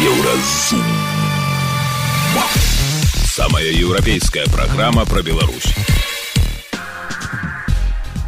Еўразум. 0.00 0.80
Самая 3.26 3.66
еўрапейская 3.66 4.46
праграма 4.46 5.04
пра 5.04 5.20
Беларусь. 5.20 5.74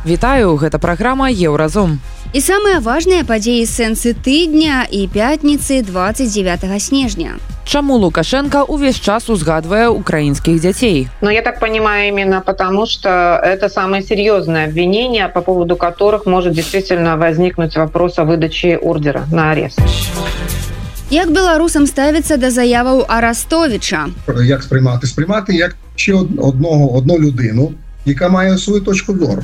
Вітаю, 0.05 0.57
гэта 0.57 0.79
праграма 0.79 1.31
Еўразум. 1.31 1.97
І 2.37 2.45
самыя 2.45 2.85
важныя 2.85 3.25
падзеі 3.25 3.65
сэнсы 3.65 4.13
тыдня 4.13 4.85
і 4.85 5.09
пятніцы 5.09 5.81
29 5.81 6.77
снежня. 6.77 7.41
Чаму 7.65 7.97
Лукашенко 7.97 8.65
увесь 8.65 9.01
час 9.01 9.31
узгадывая 9.31 9.89
украинских 9.89 10.61
детей? 10.61 11.09
Но 11.23 11.31
я 11.31 11.41
так 11.41 11.59
понимаю 11.59 12.09
именно 12.09 12.43
потому, 12.43 12.85
что 12.85 13.41
это 13.43 13.71
самое 13.71 14.03
серьезное 14.03 14.67
обвинение, 14.67 15.29
по 15.29 15.41
поводу 15.41 15.77
которых 15.77 16.27
может 16.27 16.53
действительно 16.53 17.17
возникнуть 17.17 17.77
вопрос 17.77 18.19
о 18.19 18.25
выдаче 18.25 18.77
ордера 18.77 19.25
на 19.33 19.53
арест. 19.53 19.81
Як 21.13 21.29
беларусам 21.29 21.85
ставіцца 21.85 22.39
да 22.41 22.49
заяваў 22.49 23.05
Арастовича? 23.05 24.09
Як 24.45 24.63
сприймати? 24.63 25.07
Сприймати 25.07 25.55
як 25.55 25.77
ще 25.97 26.15
одного, 26.15 26.97
одну 26.97 27.19
людину, 27.19 27.73
яка 28.05 28.29
має 28.29 28.59
свою 28.59 28.81
точку 28.81 29.19
зору. 29.19 29.43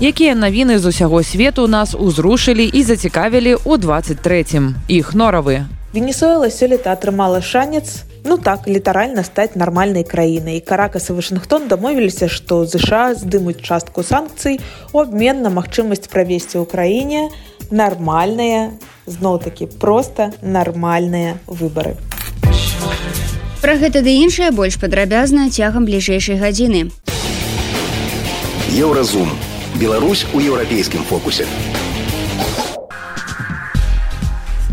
Якія 0.00 0.34
навіны 0.34 0.78
з 0.78 0.86
усяго 0.86 1.22
свету 1.22 1.66
нас 1.66 1.94
узрушылі 1.94 2.68
і 2.68 2.82
зацікавілі 2.82 3.54
ў 3.54 3.78
23. 3.78 4.44
Іх 4.88 5.14
норавы. 5.14 5.64
Венесуэла 5.94 6.52
сёлета 6.52 6.92
атрымала 6.92 7.40
шанец 7.40 8.04
ну 8.24 8.36
так 8.36 8.68
літаральна 8.68 9.24
стаць 9.24 9.56
нармальнай 9.56 10.04
краінай 10.04 10.60
каракас 10.60 11.08
і 11.08 11.16
вашынгтон 11.16 11.72
дамовіліся 11.72 12.28
што 12.28 12.68
ЗША 12.68 13.16
здымуць 13.16 13.64
частку 13.64 14.04
санкцый 14.04 14.60
у 14.92 15.00
абмен 15.00 15.40
на 15.40 15.48
магчымасць 15.48 16.12
правесці 16.12 16.60
ў 16.60 16.68
краіне 16.68 17.32
нармальныя 19.08 19.16
зноў-такі 19.16 19.66
проста 19.80 20.30
нармальныя 20.42 21.38
выбары 21.46 21.96
Пра 23.58 23.74
гэта 23.74 24.04
ды 24.06 24.14
іншае 24.22 24.50
больш 24.54 24.78
падрабязна 24.78 25.50
цягам 25.50 25.84
бліжэйшай 25.88 26.38
гадзіны 26.38 26.90
Еўразум 28.76 29.30
Беларусь 29.80 30.26
у 30.34 30.40
еўрапейскім 30.40 31.04
фокусе. 31.04 31.46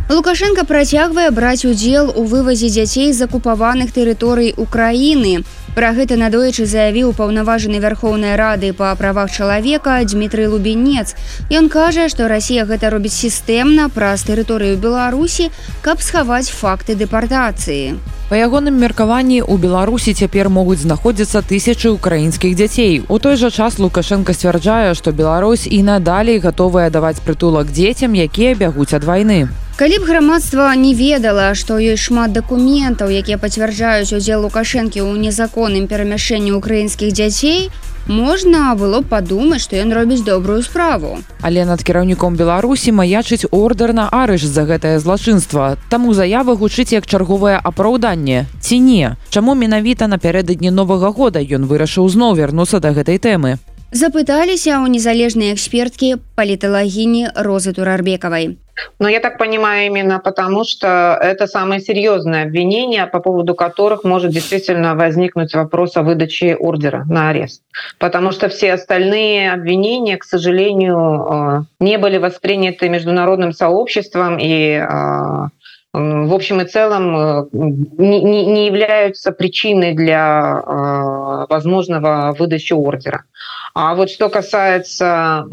Лукашенко 0.09 0.65
працягвае 0.65 1.29
браць 1.31 1.65
удзел 1.65 2.11
у 2.15 2.23
вывазе 2.23 2.69
дзяцей 2.69 3.13
з 3.13 3.21
акупаваных 3.25 3.93
тэрыторый 3.93 4.53
Украіны. 4.57 5.43
Пра 5.75 5.89
гэта 5.91 6.15
надоечы 6.15 6.63
заявіў 6.71 7.11
паўнаважаны 7.17 7.81
вярхоўнай 7.83 8.37
рады 8.39 8.71
па 8.71 8.95
правах 8.95 9.27
чалавека 9.27 9.99
Дмітрый 10.07 10.47
Лубінец. 10.47 11.11
Ён 11.51 11.67
кажа, 11.67 12.07
што 12.07 12.29
Расія 12.31 12.63
гэта 12.63 12.87
робіць 12.93 13.11
сістэмна 13.11 13.89
праз 13.91 14.23
тэрыторыю 14.23 14.79
Беларусі, 14.79 15.49
каб 15.83 15.99
схаваць 15.99 16.47
факты 16.47 16.95
дэпартацыі. 16.95 17.99
Па 18.31 18.39
ягоным 18.39 18.79
меркаванні 18.79 19.41
у 19.43 19.59
Беларусі 19.59 20.15
цяпер 20.15 20.47
могуць 20.47 20.79
знаходзіцца 20.79 21.43
тысячы 21.43 21.91
украінскіх 21.91 22.55
дзяцей. 22.55 23.03
У 23.11 23.19
той 23.19 23.35
жа 23.35 23.51
час 23.51 23.75
Лукашенко 23.75 24.31
сцвярджае, 24.31 24.95
што 24.95 25.11
Беларусь 25.11 25.67
і 25.67 25.83
надалей 25.83 26.39
гатовая 26.39 26.87
даваць 26.89 27.19
прытулак 27.19 27.75
дзецям, 27.75 28.15
якія 28.15 28.55
бягуць 28.55 28.95
ад 28.95 29.03
вайны. 29.03 29.51
Калі 29.75 29.99
б 29.99 30.07
грамадства 30.07 30.71
не 30.75 30.93
ведала, 30.95 31.51
што 31.51 31.75
ёсць 31.83 32.07
шмат 32.07 32.31
дакументаў, 32.31 33.11
якія 33.11 33.35
пацвярджаюць 33.35 34.15
удзел 34.15 34.47
лукашэнкі 34.47 35.03
ў 35.03 35.19
незаконным 35.19 35.91
перамяшэнні 35.91 36.55
украінскіх 36.55 37.11
дзяцей, 37.11 37.67
можна 38.07 38.71
было 38.79 39.03
б 39.03 39.11
падумаць, 39.11 39.67
што 39.67 39.75
ён 39.75 39.91
робіць 39.91 40.23
добрую 40.23 40.63
справу. 40.63 41.19
Але 41.43 41.67
над 41.67 41.83
кіраўніком 41.83 42.39
Беларусі 42.39 42.95
маячыць 42.95 43.51
ордер 43.51 43.91
на 43.91 44.07
арыш 44.07 44.47
за 44.47 44.63
гэтае 44.63 44.95
злачынства. 45.03 45.75
Таму 45.91 46.15
заява 46.15 46.55
гучыць 46.55 46.95
як 46.95 47.03
чарговае 47.03 47.59
апраўданне. 47.59 48.47
Ці 48.63 48.79
не, 48.79 49.19
Чаму 49.27 49.59
менавіта 49.59 50.07
напярэдадні 50.07 50.71
новага 50.71 51.11
года 51.11 51.43
ён 51.43 51.67
вырашыў 51.67 52.07
зноў 52.07 52.39
вярнуцца 52.39 52.79
да 52.79 52.95
гэтай 52.95 53.19
тэмы. 53.19 53.59
Запыталіся 53.91 54.79
ў 54.79 54.87
незалежнай 54.87 55.51
эксперткі 55.51 56.23
паліталагіні 56.39 57.35
розы 57.35 57.75
турарбекавай. 57.75 58.55
Но 58.99 59.07
я 59.07 59.19
так 59.19 59.37
понимаю 59.37 59.87
именно 59.87 60.19
потому, 60.19 60.63
что 60.63 61.17
это 61.21 61.47
самое 61.47 61.79
серьезное 61.79 62.43
обвинение, 62.43 63.07
по 63.07 63.19
поводу 63.19 63.55
которых 63.55 64.03
может 64.03 64.31
действительно 64.31 64.95
возникнуть 64.95 65.53
вопрос 65.53 65.97
о 65.97 66.03
выдаче 66.03 66.55
ордера 66.55 67.05
на 67.09 67.29
арест. 67.29 67.61
Потому 67.99 68.31
что 68.31 68.49
все 68.49 68.73
остальные 68.73 69.51
обвинения, 69.51 70.17
к 70.17 70.23
сожалению, 70.23 70.97
э, 70.99 71.83
не 71.83 71.97
были 71.97 72.17
восприняты 72.17 72.89
международным 72.89 73.53
сообществом 73.53 74.37
и 74.39 74.77
э, 74.77 75.47
в 75.93 76.33
общем 76.33 76.59
и 76.59 76.65
целом 76.65 77.15
э, 77.15 77.45
не 77.53 78.65
являются 78.65 79.31
причиной 79.31 79.93
для 79.93 81.45
возможного 81.47 82.35
выдачи 82.37 82.73
ордера. 82.73 83.23
А 83.75 83.93
вот 83.93 84.09
что 84.09 84.29
касается 84.29 85.45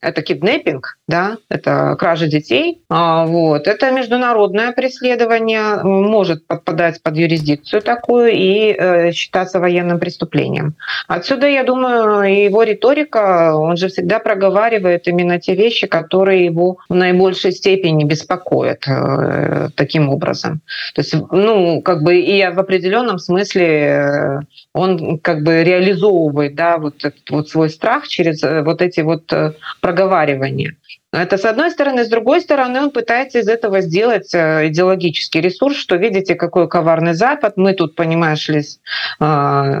это 0.00 0.22
киднеппинг, 0.22 0.98
да, 1.06 1.36
это 1.48 1.94
кража 1.96 2.26
детей, 2.26 2.82
а, 2.88 3.26
вот, 3.26 3.68
это 3.68 3.92
международное 3.92 4.72
преследование 4.72 5.82
может 5.84 6.44
подпадать 6.48 7.00
под 7.00 7.16
юрисдикцию 7.16 7.82
такую 7.82 8.32
и 8.32 8.74
э, 8.76 9.12
считаться 9.12 9.60
военным 9.60 10.00
преступлением. 10.00 10.74
Отсюда, 11.06 11.46
я 11.46 11.62
думаю, 11.62 12.44
его 12.44 12.64
риторика, 12.64 13.54
он 13.54 13.76
же 13.76 13.86
всегда 13.86 14.18
проговаривает 14.18 15.06
именно 15.06 15.38
те 15.38 15.54
вещи, 15.54 15.86
которые 15.86 16.44
его 16.44 16.78
в 16.88 16.94
наибольшей 16.94 17.52
степени 17.52 18.02
беспокоят 18.02 18.82
э, 18.88 19.68
таким 19.76 20.08
образом. 20.08 20.60
То 20.94 21.02
есть, 21.02 21.14
ну, 21.30 21.82
как 21.82 22.02
бы 22.02 22.18
и 22.18 22.44
в 22.48 22.58
определенном 22.58 23.20
смысле 23.20 23.64
э, 23.64 24.40
он 24.74 25.18
как 25.20 25.44
бы 25.44 25.62
реализовывает, 25.62 26.56
да, 26.56 26.78
вот 26.78 27.04
этот 27.04 27.27
вот 27.30 27.48
свой 27.48 27.70
страх 27.70 28.08
через 28.08 28.42
э, 28.42 28.62
вот 28.62 28.82
эти 28.82 29.00
вот 29.00 29.32
э, 29.32 29.52
проговаривания. 29.80 30.76
Это 31.10 31.38
с 31.38 31.44
одной 31.46 31.70
стороны, 31.70 32.04
с 32.04 32.08
другой 32.08 32.40
стороны, 32.40 32.82
он 32.82 32.90
пытается 32.90 33.38
из 33.38 33.48
этого 33.48 33.80
сделать 33.80 34.34
э, 34.34 34.68
идеологический 34.68 35.40
ресурс, 35.40 35.76
что 35.76 35.96
видите, 35.96 36.34
какой 36.34 36.68
коварный 36.68 37.14
Запад, 37.14 37.56
мы 37.56 37.72
тут, 37.72 37.94
понимаешь 37.94 38.48
ли, 38.48 38.62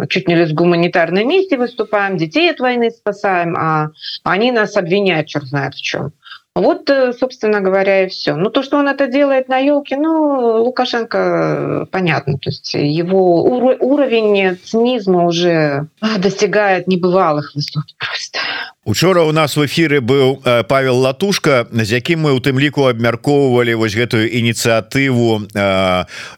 чуть 0.08 0.28
не 0.28 0.34
ли 0.34 0.46
с 0.46 0.52
гуманитарной 0.52 1.24
миссии 1.24 1.56
выступаем, 1.56 2.16
детей 2.16 2.50
от 2.50 2.60
войны 2.60 2.90
спасаем, 2.90 3.56
а 3.56 3.90
они 4.24 4.52
нас 4.52 4.76
обвиняют, 4.76 5.28
черт 5.28 5.44
знает 5.44 5.74
в 5.74 5.82
чем. 5.82 6.12
Вот, 6.58 6.90
собственно 7.18 7.60
говоря, 7.60 8.04
и 8.04 8.08
все. 8.08 8.34
Ну, 8.34 8.50
то, 8.50 8.62
что 8.62 8.78
он 8.78 8.88
это 8.88 9.06
делает 9.06 9.48
на 9.48 9.58
елке, 9.58 9.96
ну, 9.96 10.62
Лукашенко, 10.64 11.86
понятно. 11.90 12.38
То 12.38 12.50
есть 12.50 12.74
его 12.74 13.42
уровень 13.44 14.58
цинизма 14.64 15.26
уже 15.26 15.86
достигает 16.18 16.88
небывалых 16.88 17.52
высот 17.54 17.84
просто. 17.98 18.40
Учора 18.88 19.22
у 19.24 19.32
нас 19.32 19.54
в 19.54 19.66
эфиры 19.66 20.00
быў 20.00 20.40
Павел 20.66 20.96
латушка 20.96 21.66
з 21.70 21.92
якім 21.92 22.24
мы 22.24 22.32
у 22.32 22.40
тым 22.40 22.56
ліку 22.56 22.88
абмяркоўвалі 22.88 23.74
вось 23.76 23.92
гэтую 23.92 24.24
ініцыятыву 24.32 25.44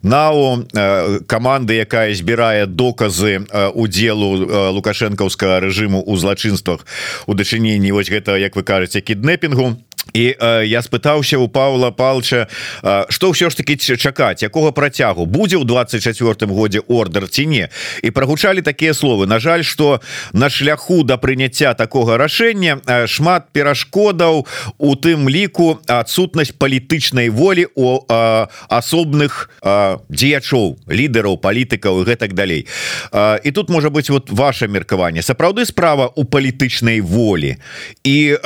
нау 0.03 0.67
каманды 1.31 1.79
якая 1.79 2.11
збірае 2.11 2.67
доказы 2.67 3.47
удзелу 3.79 4.51
лукашэнкаўскага 4.75 5.63
рэжыму 5.63 6.03
ў 6.03 6.19
злачынствах 6.19 6.83
у 7.31 7.39
дачыненні 7.39 7.95
вось 7.95 8.11
гэта 8.11 8.35
як 8.35 8.59
вы 8.59 8.67
кажаце 8.67 8.99
кіднепінгу 8.99 9.79
і 10.13 10.35
э, 10.41 10.67
я 10.67 10.83
спытаўся 10.83 11.39
у 11.39 11.49
Павла 11.49 11.91
палча 11.91 12.47
что 13.09 13.31
ўсё 13.31 13.51
ж 13.51 13.57
таки 13.57 13.77
чакаць 13.77 14.43
якога 14.43 14.73
працягу 14.73 15.27
будзе 15.27 15.57
ў 15.57 15.65
24 15.65 16.47
годзе 16.51 16.81
ордер 16.89 17.29
ці 17.29 17.47
не 17.47 17.69
і 18.03 18.11
прагучалі 18.11 18.63
такія 18.63 18.95
словы 18.95 19.27
На 19.27 19.39
жаль 19.39 19.63
что 19.63 20.01
на 20.33 20.51
шляху 20.51 21.03
да 21.05 21.17
прыняцця 21.17 21.75
такога 21.75 22.17
рашэння 22.17 22.81
шмат 23.07 23.53
перашкодаў 23.53 24.47
у 24.79 24.91
тым 24.95 25.29
ліку 25.29 25.79
адсутнасць 25.87 26.53
палітычнай 26.53 27.31
волі 27.31 27.67
у 27.75 28.03
асобных 28.69 29.51
дзеячоў 30.09 30.79
лідараў 30.89 31.39
палітыкаў 31.39 32.03
і 32.03 32.05
гэтак 32.05 32.35
далей 32.35 32.67
і 33.45 33.51
тут 33.51 33.71
можа 33.71 33.91
быть 33.91 34.11
вот 34.11 34.31
ваше 34.31 34.69
меркаванне 34.69 35.23
сапраўды 35.23 35.65
справа 35.67 36.11
у 36.17 36.25
палітычнай 36.25 37.01
волі. 37.01 37.57
І 38.05 38.37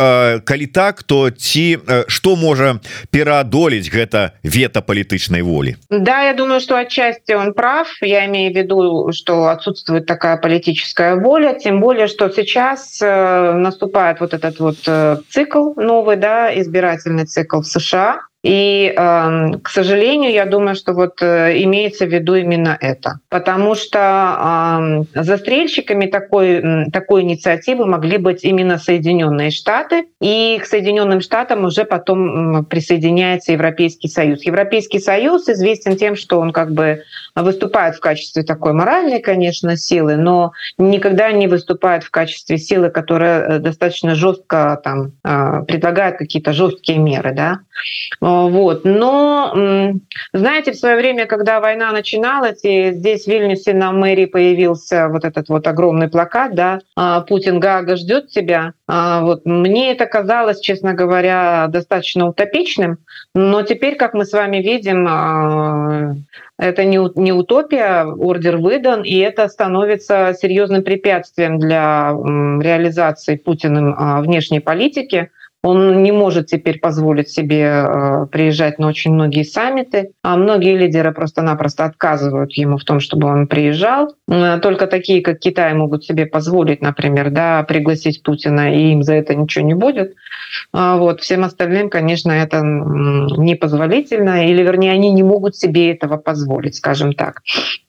калі 0.45 0.67
так 0.67 1.03
то 1.03 1.31
ці 1.31 1.54
ці 1.55 1.79
что 2.11 2.35
можа 2.35 2.83
пераадолець 3.15 3.87
гэта 3.87 4.35
вето 4.43 4.83
палітычнай 4.83 5.43
волі. 5.47 5.77
Да 5.91 6.27
я 6.27 6.35
думаю 6.35 6.61
что 6.61 6.75
отчасти 6.75 7.33
он 7.33 7.55
прав. 7.55 7.87
Я 8.03 8.27
имею 8.27 8.53
в 8.53 8.57
виду 8.57 9.13
что 9.13 9.47
отсутствует 9.47 10.07
такая 10.07 10.37
политическая 10.37 11.15
воля. 11.15 11.55
Тем 11.55 11.81
более 11.81 12.09
что 12.09 12.29
сейчас 12.31 12.99
э, 13.01 13.53
наступает 13.53 14.21
вот 14.21 14.35
этот 14.35 14.59
вот 14.59 14.79
э, 14.87 15.19
цикл 15.31 15.75
новый 15.77 16.17
да 16.17 16.51
избирательный 16.61 17.27
цикл 17.27 17.61
в 17.61 17.67
США 17.67 18.21
И, 18.45 18.93
к 18.95 19.69
сожалению, 19.71 20.31
я 20.31 20.45
думаю, 20.45 20.77
что 20.77 20.93
вот 20.93 21.23
имеется 21.23 22.05
в 22.05 22.13
виду 22.13 22.35
именно 22.35 22.77
это. 22.79 23.21
Потому 23.31 23.75
что 23.75 25.07
застрельщиками 25.15 26.07
такой, 26.07 26.91
такой 26.93 27.23
инициативы 27.23 27.87
могли 27.87 28.19
быть 28.19 28.45
именно 28.45 28.77
Соединенные 28.79 29.51
Штаты. 29.51 30.09
И 30.21 30.61
к 30.63 30.67
Соединенным 30.67 31.23
Штатам 31.23 31.65
уже 31.65 31.85
потом 31.85 32.67
присоединяется 32.67 33.53
Европейский 33.53 34.09
Союз. 34.09 34.45
Европейский 34.45 35.01
Союз 35.01 35.49
известен 35.49 35.97
тем, 35.97 36.15
что 36.15 36.39
он 36.39 36.53
как 36.53 36.73
бы 36.73 37.03
выступает 37.35 37.97
в 37.97 38.01
качестве 38.01 38.43
такой 38.43 38.75
моральной, 38.75 39.21
конечно, 39.21 39.77
силы, 39.79 40.17
но 40.17 40.53
никогда 40.77 41.33
не 41.33 41.49
выступает 41.49 42.05
в 42.05 42.11
качестве 42.11 42.59
силы, 42.59 42.91
которая 42.91 43.59
достаточно 43.59 44.15
жестко 44.15 44.79
там 44.85 45.13
предлагает 45.67 46.19
какие-то 46.19 46.53
жесткие 46.53 46.99
меры, 46.99 47.33
да. 47.33 47.61
Вот. 48.51 48.85
Но, 48.85 49.55
знаете, 50.33 50.73
в 50.73 50.77
свое 50.77 50.97
время, 50.97 51.27
когда 51.27 51.61
война 51.61 51.93
начиналась, 51.93 52.65
и 52.65 52.93
здесь 52.93 53.25
в 53.25 53.29
Вильнюсе 53.29 53.75
на 53.75 53.93
мэрии 53.93 54.27
появился 54.27 55.09
вот 55.09 55.25
этот 55.25 55.49
вот 55.49 55.67
огромный 55.67 56.09
плакат, 56.09 56.55
да, 56.55 56.81
«А, 56.97 57.21
«Путин 57.21 57.61
Гага 57.61 57.97
ждет 57.97 58.29
тебя», 58.29 58.73
а, 58.87 59.23
вот. 59.23 59.45
Мне 59.45 59.93
это 59.93 60.07
казалось, 60.07 60.61
честно 60.61 60.95
говоря, 60.95 61.67
достаточно 61.69 62.29
утопичным, 62.29 62.99
но 63.35 63.63
теперь, 63.63 63.97
как 63.97 64.15
мы 64.15 64.25
с 64.25 64.33
вами 64.33 64.59
видим, 64.59 65.07
а, 65.09 66.15
это 66.59 66.85
не, 66.85 66.99
не 67.21 67.33
утопия, 67.33 68.05
ордер 68.05 68.59
выдан, 68.59 69.03
и 69.03 69.17
это 69.19 69.49
становится 69.49 70.35
серьезным 70.39 70.83
препятствием 70.83 71.59
для 71.59 72.11
реализации 72.13 73.37
Путиным 73.37 74.23
внешней 74.23 74.61
политики– 74.61 75.31
он 75.65 76.03
не 76.03 76.13
может 76.13 76.49
теперь 76.49 76.79
позволить 76.79 77.31
себе 77.31 77.63
э, 77.63 78.27
приезжать 78.31 78.79
на 78.79 78.87
очень 78.87 79.15
многие 79.15 79.45
саммиты, 79.45 80.11
а 80.23 80.37
многие 80.37 80.77
лидеры 80.77 81.13
просто-напросто 81.13 81.87
отказывают 81.87 82.53
ему 82.53 82.77
в 82.77 82.85
том, 82.85 83.01
чтобы 83.01 83.29
он 83.29 83.47
приезжал. 83.47 84.15
Э, 84.29 84.59
только 84.61 84.87
такие, 84.87 85.23
как 85.23 85.39
Китай, 85.39 85.73
могут 85.73 86.05
себе 86.05 86.27
позволить, 86.27 86.83
например, 86.83 87.31
да, 87.31 87.63
пригласить 87.63 88.23
Путина, 88.23 88.75
и 88.75 88.93
им 88.93 89.03
за 89.03 89.15
это 89.15 89.35
ничего 89.35 89.65
не 89.65 89.75
будет. 89.75 90.15
А 90.73 90.97
вот. 90.99 91.23
Всем 91.23 91.45
остальным, 91.45 91.89
конечно, 91.89 92.31
это 92.31 92.61
непозволительно, 92.61 94.47
или, 94.47 94.63
вернее, 94.63 94.93
они 94.93 95.11
не 95.13 95.23
могут 95.23 95.57
себе 95.57 95.93
этого 95.93 96.19
позволить, 96.19 96.75
скажем 96.75 97.15
так. 97.15 97.41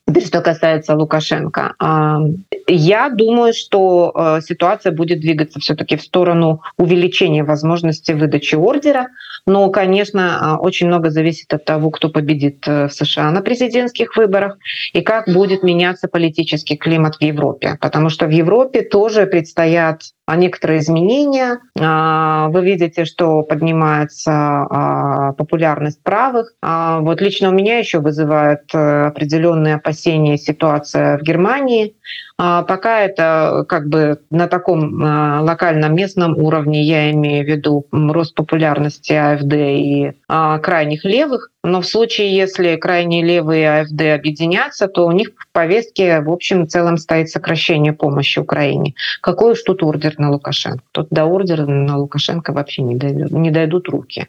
Теперь, 0.08 0.24
что 0.24 0.40
касается 0.40 0.94
Лукашенко, 0.94 1.74
а, 1.78 2.20
я 2.66 3.08
думаю, 3.10 3.54
что 3.54 4.12
э, 4.14 4.40
ситуация 4.42 4.92
будет 4.92 5.20
двигаться 5.20 5.60
все-таки 5.60 5.96
в 5.96 6.02
сторону 6.02 6.62
увеличения 6.76 7.44
возможности 7.44 8.12
выдачи 8.12 8.56
ордера. 8.56 9.08
Но, 9.46 9.70
конечно, 9.70 10.38
а, 10.40 10.58
очень 10.58 10.88
много 10.88 11.10
зависит 11.10 11.54
от 11.54 11.64
того, 11.64 11.90
кто 11.90 12.08
победит 12.08 12.66
э, 12.66 12.88
в 12.88 12.92
США 12.92 13.30
на 13.30 13.40
президентских 13.40 14.16
выборах 14.16 14.58
и 14.92 15.00
как 15.02 15.28
будет 15.28 15.62
меняться 15.62 16.08
политический 16.08 16.76
климат 16.76 17.16
в 17.16 17.22
Европе. 17.22 17.78
Потому 17.80 18.10
что 18.10 18.26
в 18.26 18.30
Европе 18.30 18.82
тоже 18.82 19.26
предстоят 19.26 20.02
некоторые 20.34 20.80
изменения. 20.80 21.60
А, 21.78 22.48
вы 22.48 22.64
видите, 22.64 23.04
что 23.04 23.42
поднимается 23.42 24.32
а, 24.32 25.32
популярность 25.34 26.02
правых. 26.02 26.52
А, 26.60 26.98
вот 26.98 27.20
лично 27.20 27.50
у 27.50 27.52
меня 27.52 27.78
еще 27.78 28.00
вызывает 28.00 28.62
э, 28.74 29.06
определенные 29.06 29.76
опасения 29.76 30.36
ситуация 30.36 31.18
в 31.18 31.22
Германии. 31.22 31.94
Пока 32.36 33.00
это 33.00 33.64
как 33.66 33.88
бы 33.88 34.20
на 34.28 34.46
таком 34.46 35.00
локальном 35.00 35.94
местном 35.94 36.36
уровне, 36.36 36.82
я 36.82 37.10
имею 37.12 37.46
в 37.46 37.48
виду 37.48 37.86
рост 37.90 38.34
популярности 38.34 39.14
АФД 39.14 39.54
и 39.54 40.12
крайних 40.60 41.06
левых. 41.06 41.50
Но 41.66 41.80
в 41.80 41.86
случае, 41.86 42.32
если 42.32 42.76
крайние 42.76 43.24
левые 43.24 43.80
АФД 43.80 44.00
объединятся, 44.14 44.86
то 44.86 45.04
у 45.04 45.10
них 45.10 45.30
в 45.36 45.48
повестке 45.50 46.20
в 46.20 46.30
общем 46.30 46.62
и 46.62 46.66
целом 46.68 46.96
стоит 46.96 47.28
сокращение 47.28 47.92
помощи 47.92 48.38
Украине. 48.38 48.94
Какой 49.20 49.52
уж 49.52 49.62
тут 49.62 49.82
ордер 49.82 50.16
на 50.16 50.30
Лукашенко? 50.30 50.84
Тут 50.92 51.08
до 51.10 51.24
ордера 51.24 51.66
на 51.66 51.98
Лукашенко 51.98 52.52
вообще 52.52 52.82
не 52.82 52.94
дойдут, 52.94 53.32
не 53.32 53.50
дойдут 53.50 53.88
руки. 53.88 54.28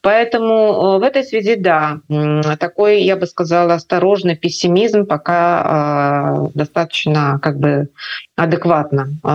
Поэтому 0.00 0.54
э, 0.54 0.98
в 1.00 1.02
этой 1.02 1.24
связи, 1.24 1.56
да, 1.56 1.98
такой, 2.60 3.02
я 3.02 3.16
бы 3.16 3.26
сказала, 3.26 3.74
осторожный 3.74 4.36
пессимизм 4.36 5.06
пока 5.06 6.44
э, 6.46 6.50
достаточно 6.54 7.40
как 7.42 7.58
бы 7.58 7.88
адекватно 8.36 9.08
э, 9.24 9.28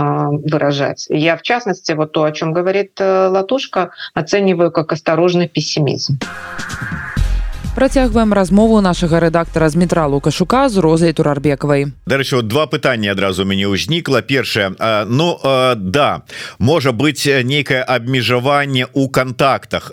выражать. 0.49 1.05
Я, 1.09 1.35
в 1.35 1.41
частности, 1.41 1.91
вот 1.91 2.13
то, 2.13 2.23
о 2.23 2.31
чем 2.31 2.53
говорит 2.53 2.97
Латушка, 2.97 3.91
оцениваю 4.13 4.71
как 4.71 4.93
осторожный 4.93 5.49
пессимизм. 5.49 6.17
Працягваем 7.75 8.33
размову 8.33 8.81
нашага 8.81 9.23
рэдактара 9.23 9.69
з 9.71 9.79
метра 9.79 10.03
лукашука 10.03 10.67
з 10.67 10.83
розай 10.83 11.13
турарбекавай 11.15 11.95
дарэчы 12.03 12.43
два 12.43 12.67
пытання 12.67 13.15
адразу 13.15 13.47
мяне 13.47 13.71
ўзнікла. 13.71 14.19
Першае 14.27 14.75
Ну 15.07 15.39
да 15.79 16.27
можа 16.59 16.91
быть 16.91 17.23
нейкае 17.23 17.79
абмежаванне 17.79 18.91
у 18.91 19.07
контактах 19.07 19.87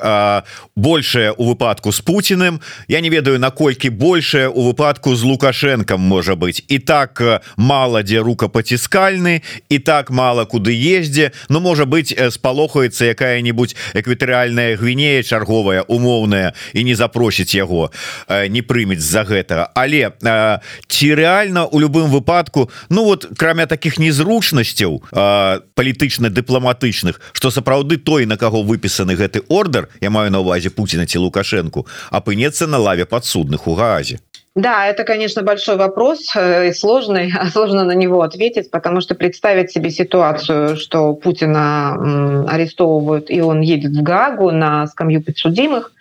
большее 0.74 1.30
у 1.38 1.46
выпадку 1.46 1.92
с 1.94 2.00
Путиным 2.02 2.58
Я 2.88 3.00
не 3.00 3.10
ведаю 3.10 3.38
наколькі 3.38 3.90
большее 3.90 4.50
у 4.50 4.66
выпадку 4.66 5.14
з 5.14 5.22
лукашенком 5.22 6.00
можа 6.00 6.34
быть 6.34 6.64
і 6.66 6.78
так 6.78 7.22
мало 7.56 8.02
дзе 8.02 8.18
рукапаціскальны 8.26 9.42
і 9.68 9.78
так 9.78 10.10
мало 10.10 10.46
куды 10.46 10.74
ездзе. 10.74 11.30
Ну 11.48 11.60
можа 11.60 11.86
быть 11.86 12.10
спалохаецца 12.10 13.06
якая-нибудь 13.06 13.76
эквітарыальная 13.94 14.74
гвінея 14.74 15.22
чарговая 15.22 15.86
умоўная 15.86 16.58
і 16.74 16.84
не 16.84 16.98
запросіць 16.98 17.54
яго 17.54 17.67
яго 17.68 17.90
э, 18.28 18.48
не 18.48 18.62
прымець 18.62 19.00
з-за 19.00 19.24
гэтага. 19.24 19.70
Але 19.74 20.10
э, 20.10 20.58
ці 20.88 21.14
реально 21.14 21.66
у 21.66 21.80
любым 21.80 22.10
выпадку 22.10 22.70
Ну 22.88 23.04
вот 23.04 23.26
крамя 23.36 23.66
таких 23.66 23.98
незручнасцяў 23.98 25.02
э, 25.12 25.60
палітычна-дыпламатычных 25.74 27.20
что 27.32 27.50
сапраўды 27.50 27.96
той 27.96 28.26
на 28.26 28.36
каго 28.36 28.62
выпісаны 28.62 29.14
гэты 29.14 29.42
ордер 29.48 29.88
я 30.00 30.10
маю 30.10 30.30
на 30.30 30.40
увазе 30.40 30.70
Пуціна 30.70 31.06
ці 31.06 31.18
лукашенко 31.18 31.84
апынецца 32.10 32.66
на 32.66 32.78
лаве 32.78 33.04
падсудных 33.04 33.68
у 33.68 33.74
газе 33.74 34.18
Да, 34.58 34.88
это, 34.88 35.04
конечно, 35.04 35.42
большой 35.42 35.76
вопрос 35.76 36.32
э, 36.34 36.70
и 36.70 36.72
сложный, 36.72 37.32
сложно 37.52 37.84
на 37.84 37.92
него 37.92 38.22
ответить, 38.22 38.72
потому 38.72 39.00
что 39.00 39.14
представить 39.14 39.70
себе 39.70 39.88
ситуацию, 39.90 40.76
что 40.76 41.14
Путина 41.14 42.44
арестовывают 42.48 43.30
и 43.30 43.40
он 43.40 43.60
едет 43.60 43.92
в 43.92 44.02
Гагу 44.02 44.50
на 44.50 44.88
скамью 44.88 45.22
подсудимых, 45.22 45.92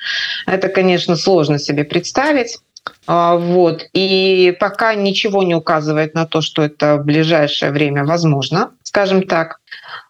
это, 0.47 0.69
конечно, 0.69 1.15
сложно 1.15 1.59
себе 1.59 1.83
представить. 1.83 2.57
А, 3.05 3.35
вот. 3.35 3.85
И 3.93 4.57
пока 4.59 4.95
ничего 4.95 5.43
не 5.43 5.53
указывает 5.53 6.15
на 6.15 6.25
то, 6.25 6.41
что 6.41 6.63
это 6.63 6.95
в 6.95 7.05
ближайшее 7.05 7.71
время 7.71 8.05
возможно, 8.05 8.71
скажем 8.81 9.21
так. 9.27 9.59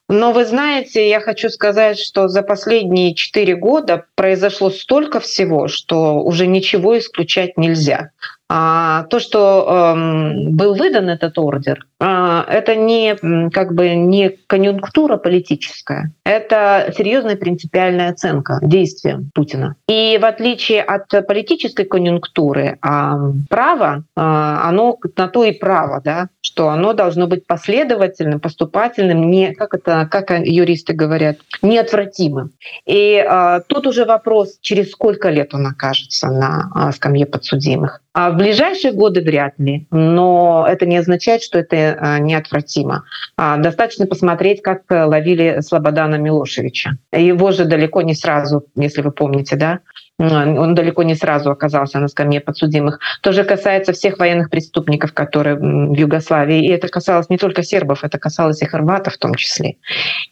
Но 0.09 0.31
вы 0.31 0.45
знаете, 0.45 1.09
я 1.09 1.19
хочу 1.19 1.49
сказать, 1.49 1.99
что 1.99 2.29
за 2.29 2.41
последние 2.41 3.13
четыре 3.13 3.55
года 3.57 4.05
произошло 4.15 4.69
столько 4.69 5.19
всего, 5.19 5.67
что 5.67 6.21
уже 6.21 6.47
ничего 6.47 6.97
исключать 6.97 7.57
нельзя. 7.57 8.11
А 8.49 9.03
то, 9.03 9.19
что 9.19 9.65
э, 9.67 10.49
был 10.49 10.75
выдан 10.75 11.09
этот 11.09 11.37
ордер, 11.37 11.85
э, 11.99 12.43
это 12.47 12.75
не 12.75 13.49
как 13.49 13.73
бы 13.73 13.93
не 13.95 14.29
конъюнктура 14.47 15.17
политическая, 15.17 16.13
это 16.23 16.93
серьезная 16.95 17.35
принципиальная 17.35 18.09
оценка 18.09 18.59
действия 18.61 19.21
Путина. 19.33 19.75
И 19.89 20.17
в 20.21 20.25
отличие 20.25 20.81
от 20.81 21.09
политической 21.27 21.83
конъюнктуры, 21.83 22.77
э, 22.81 23.11
право, 23.49 23.97
э, 23.97 24.21
оно 24.21 24.97
на 25.17 25.27
то 25.27 25.43
и 25.43 25.51
право, 25.51 26.01
да, 26.01 26.29
что 26.39 26.69
оно 26.69 26.93
должно 26.93 27.27
быть 27.27 27.45
последовательным, 27.45 28.39
поступательным, 28.39 29.29
не 29.29 29.53
как 29.53 29.73
это, 29.73 30.07
как 30.09 30.31
юристы 30.31 30.93
говорят, 30.93 31.37
неотвратимым. 31.61 32.51
И 32.85 33.15
э, 33.15 33.61
тут 33.67 33.87
уже 33.87 34.05
вопрос, 34.05 34.57
через 34.61 34.91
сколько 34.91 35.29
лет 35.29 35.53
он 35.53 35.67
окажется 35.67 36.27
на 36.27 36.71
э, 36.73 36.91
скамье 36.93 37.25
подсудимых. 37.25 38.01
А 38.13 38.31
ближайшие 38.37 38.93
годы 38.93 39.21
вряд 39.21 39.53
ли, 39.57 39.87
но 39.91 40.65
это 40.69 40.85
не 40.85 40.97
означает, 40.97 41.41
что 41.41 41.59
это 41.59 41.75
э, 41.75 42.19
неотвратимо. 42.19 43.03
А, 43.37 43.57
достаточно 43.57 44.05
посмотреть, 44.05 44.61
как 44.61 44.83
э, 44.89 45.03
ловили 45.03 45.59
Слободана 45.61 46.15
Милошевича. 46.15 46.97
Его 47.11 47.51
же 47.51 47.65
далеко 47.65 48.01
не 48.01 48.15
сразу, 48.15 48.65
если 48.75 49.01
вы 49.01 49.11
помните, 49.11 49.55
да, 49.55 49.79
он 50.19 50.73
далеко 50.73 51.03
не 51.03 51.15
сразу 51.15 51.51
оказался 51.51 51.99
на 51.99 52.07
скамье 52.07 52.41
подсудимых. 52.41 52.99
То 53.21 53.31
же 53.31 53.43
касается 53.43 53.93
всех 53.93 54.17
военных 54.17 54.49
преступников, 54.49 55.13
которые 55.13 55.55
в 55.55 55.93
Югославии. 55.93 56.65
И 56.65 56.69
это 56.69 56.87
касалось 56.87 57.29
не 57.29 57.37
только 57.37 57.61
сербов, 57.61 58.03
это 58.03 58.17
касалось 58.17 58.61
и 58.61 58.65
хорватов 58.65 59.13
в 59.13 59.17
том 59.19 59.35
числе. 59.35 59.77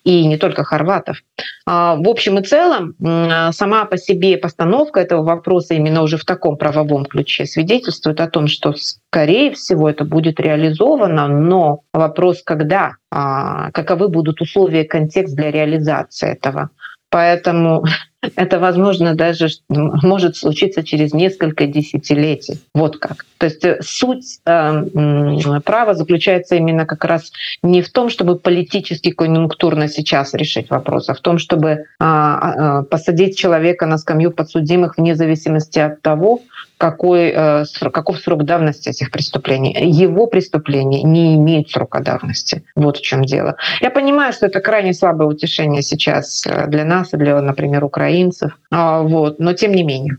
И 0.04 0.26
не 0.26 0.38
только 0.38 0.64
хорватов. 0.64 1.22
А, 1.68 1.96
в 1.96 2.08
общем 2.10 2.40
и 2.40 2.44
целом, 2.44 2.96
сама 3.54 3.86
по 3.86 3.98
себе 3.98 4.38
постановка 4.38 5.00
этого 5.00 5.24
вопроса 5.24 5.76
именно 5.76 6.02
уже 6.02 6.18
в 6.18 6.26
таком 6.26 6.58
правовом 6.58 7.06
ключе 7.06 7.46
свидетельствует 7.46 8.20
о 8.22 8.28
том, 8.28 8.48
что, 8.48 8.74
скорее 8.74 9.52
всего, 9.52 9.88
это 9.90 10.04
будет 10.04 10.40
реализовано, 10.40 11.28
но 11.28 11.82
вопрос, 11.94 12.42
когда, 12.44 12.94
а, 13.12 13.70
каковы 13.72 14.10
будут 14.10 14.42
условия, 14.42 14.84
контекст 14.84 15.36
для 15.36 15.52
реализации 15.52 16.32
этого. 16.32 16.72
Поэтому 17.12 17.86
это 18.36 18.60
возможно 18.60 19.16
даже 19.16 19.48
может 19.70 20.36
случиться 20.36 20.84
через 20.84 21.14
несколько 21.14 21.68
десятилетий. 21.68 22.60
Вот 22.74 22.98
как. 22.98 23.26
То 23.38 23.48
есть 23.48 23.66
э, 23.66 23.78
суть 23.82 24.40
э, 24.46 25.60
права 25.64 25.94
заключается 25.94 26.56
именно 26.56 26.86
как 26.86 27.04
раз 27.06 27.32
не 27.64 27.82
в 27.82 27.92
том, 27.92 28.10
чтобы 28.10 28.38
политически 28.38 29.12
конъюнктурно 29.12 29.88
сейчас 29.88 30.34
решить 30.34 30.70
вопрос, 30.70 31.10
а 31.10 31.14
в 31.14 31.20
том, 31.20 31.38
чтобы 31.38 31.70
э, 31.70 31.84
э, 32.00 32.84
посадить 32.90 33.38
человека 33.38 33.86
на 33.86 33.98
скамью 33.98 34.32
подсудимых 34.32 34.98
вне 34.98 35.16
зависимости 35.16 35.80
от 35.80 36.02
того, 36.02 36.42
какой, 36.78 37.32
э, 37.36 37.66
каков 37.94 38.20
срок 38.20 38.44
давности 38.44 38.90
этих 38.90 39.12
преступлений. 39.12 39.76
Его 39.86 40.28
преступления 40.28 41.04
не 41.04 41.36
имеют 41.36 41.70
срока 41.70 42.00
давности. 42.00 42.64
Вот 42.76 42.98
в 42.98 43.02
чем 43.02 43.24
дело. 43.24 43.58
Я 43.82 43.92
понимаю, 43.92 44.34
что 44.34 44.46
это 44.46 44.60
крайне 44.60 44.94
слабое 44.94 45.28
утешение 45.28 45.82
сейчас 45.82 46.46
для 46.68 46.86
нас 46.86 47.14
и 47.14 47.18
для, 47.18 47.42
например, 47.42 47.84
украинцев. 48.16 48.52
А, 48.72 49.02
вот. 49.02 49.40
Но 49.40 49.54
тем 49.54 49.74
не 49.74 49.84
менее. 49.84 50.18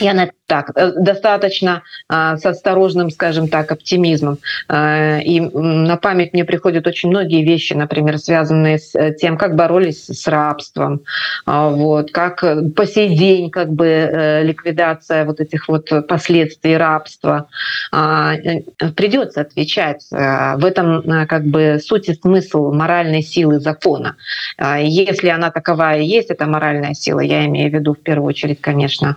Я 0.00 0.14
на 0.14 0.30
так 0.50 0.72
э, 0.74 0.90
достаточно 0.96 1.82
а, 2.08 2.36
с 2.36 2.44
осторожным, 2.44 3.10
скажем 3.10 3.46
так, 3.46 3.70
оптимизмом. 3.70 4.38
А, 4.68 5.18
и 5.18 5.38
на 5.38 5.96
память 5.96 6.32
мне 6.32 6.44
приходят 6.44 6.88
очень 6.88 7.08
многие 7.08 7.44
вещи, 7.44 7.74
например, 7.74 8.18
связанные 8.18 8.80
с 8.80 8.96
э, 8.96 9.14
тем, 9.14 9.38
как 9.38 9.54
боролись 9.54 10.06
с 10.06 10.26
рабством, 10.26 11.02
а, 11.46 11.68
вот, 11.68 12.10
как 12.10 12.44
по 12.74 12.84
сей 12.84 13.16
день 13.16 13.50
как 13.50 13.72
бы 13.72 13.86
э, 13.86 14.42
ликвидация 14.42 15.24
вот 15.24 15.38
этих 15.38 15.68
вот 15.68 15.88
последствий 16.08 16.76
рабства. 16.76 17.46
Придется 17.90 19.42
отвечать. 19.42 20.06
В 20.10 20.64
этом 20.64 21.26
как 21.26 21.44
бы 21.44 21.78
суть 21.84 22.08
и 22.08 22.14
смысл 22.14 22.72
моральной 22.72 23.22
силы 23.22 23.60
закона. 23.60 24.16
Если 24.58 25.28
она 25.28 25.50
таковая 25.50 26.00
есть, 26.00 26.30
это 26.30 26.46
моральная 26.46 26.94
сила, 26.94 27.20
я 27.20 27.44
имею 27.46 27.70
в 27.70 27.74
виду 27.74 27.94
в 27.94 28.00
первую 28.00 28.28
очередь, 28.28 28.60
конечно, 28.60 29.16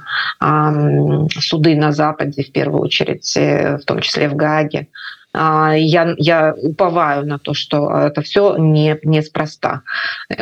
суды 1.29 1.75
на 1.75 1.91
Западе, 1.91 2.43
в 2.43 2.51
первую 2.51 2.81
очередь, 2.81 3.35
э, 3.37 3.77
в 3.77 3.85
том 3.85 3.99
числе 3.99 4.29
в 4.29 4.35
Гаге. 4.35 4.87
А, 5.35 5.73
я, 5.75 6.13
я 6.17 6.53
уповаю 6.55 7.25
на 7.25 7.39
то, 7.39 7.55
что 7.55 7.89
это 7.89 8.21
все 8.21 8.55
не, 8.57 8.99
неспроста. 9.03 9.81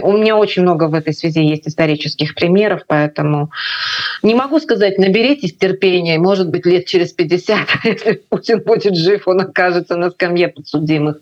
У 0.01 0.11
меня 0.11 0.35
очень 0.35 0.63
много 0.63 0.89
в 0.89 0.93
этой 0.93 1.13
связи 1.13 1.39
есть 1.39 1.67
исторических 1.67 2.35
примеров, 2.35 2.81
поэтому 2.87 3.51
не 4.21 4.35
могу 4.35 4.59
сказать, 4.59 4.97
наберитесь 4.97 5.55
терпения, 5.55 6.19
может 6.19 6.49
быть, 6.49 6.65
лет 6.65 6.87
через 6.87 7.13
50, 7.13 7.59
если 7.85 8.13
Путин 8.29 8.61
будет 8.65 8.97
жив, 8.97 9.27
он 9.27 9.39
окажется 9.39 9.95
на 9.95 10.11
скамье 10.11 10.49
подсудимых. 10.49 11.17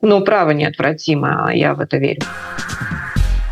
Но 0.00 0.20
право 0.20 0.52
неотвратимо, 0.52 1.50
я 1.52 1.74
в 1.74 1.80
это 1.80 1.96
верю. 1.96 2.22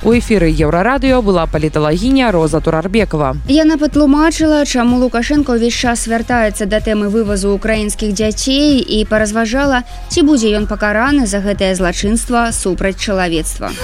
У 0.07 0.13
эфіры 0.15 0.55
еўрарадыё 0.55 1.19
была 1.19 1.51
паліталагіня 1.51 2.31
роза 2.31 2.61
турарбекова. 2.63 3.35
Яна 3.51 3.75
патлумачыла 3.75 4.63
чаму 4.63 5.03
лукашенко 5.03 5.59
ўвесь 5.59 5.75
час 5.75 6.07
вяртаецца 6.07 6.71
да 6.71 6.79
тэмы 6.79 7.11
вывазу 7.11 7.51
украінскіх 7.51 8.15
дзяцей 8.15 8.79
і 8.79 9.03
паразважала 9.11 9.83
ці 10.07 10.23
будзе 10.23 10.55
ён 10.55 10.71
пакараны 10.71 11.27
за 11.27 11.43
гэтае 11.43 11.75
злачынства 11.75 12.55
супраць 12.55 13.03
чалавецтва. 13.03 13.75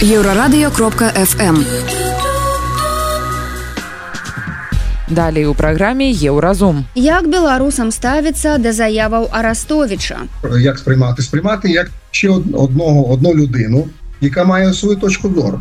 Еўрарадыё 0.00 0.72
кропка 0.72 1.12
фм 1.12 1.60
Далей 5.12 5.44
у 5.44 5.52
праграме 5.52 6.16
еўразум. 6.16 6.88
Як 6.96 7.28
беларусам 7.28 7.92
ставіцца 7.92 8.56
да 8.56 8.72
заяваў 8.72 9.28
арастовича 9.28 10.24
як 10.64 10.80
спрыматы 10.80 11.20
спрыматы 11.20 11.68
як 11.68 11.92
ще 12.10 12.32
одного 12.32 13.12
одну 13.12 13.36
людину 13.36 13.84
яка 14.20 14.44
мае 14.44 14.72
свою 14.72 14.96
точку 14.96 15.28
зору. 15.28 15.60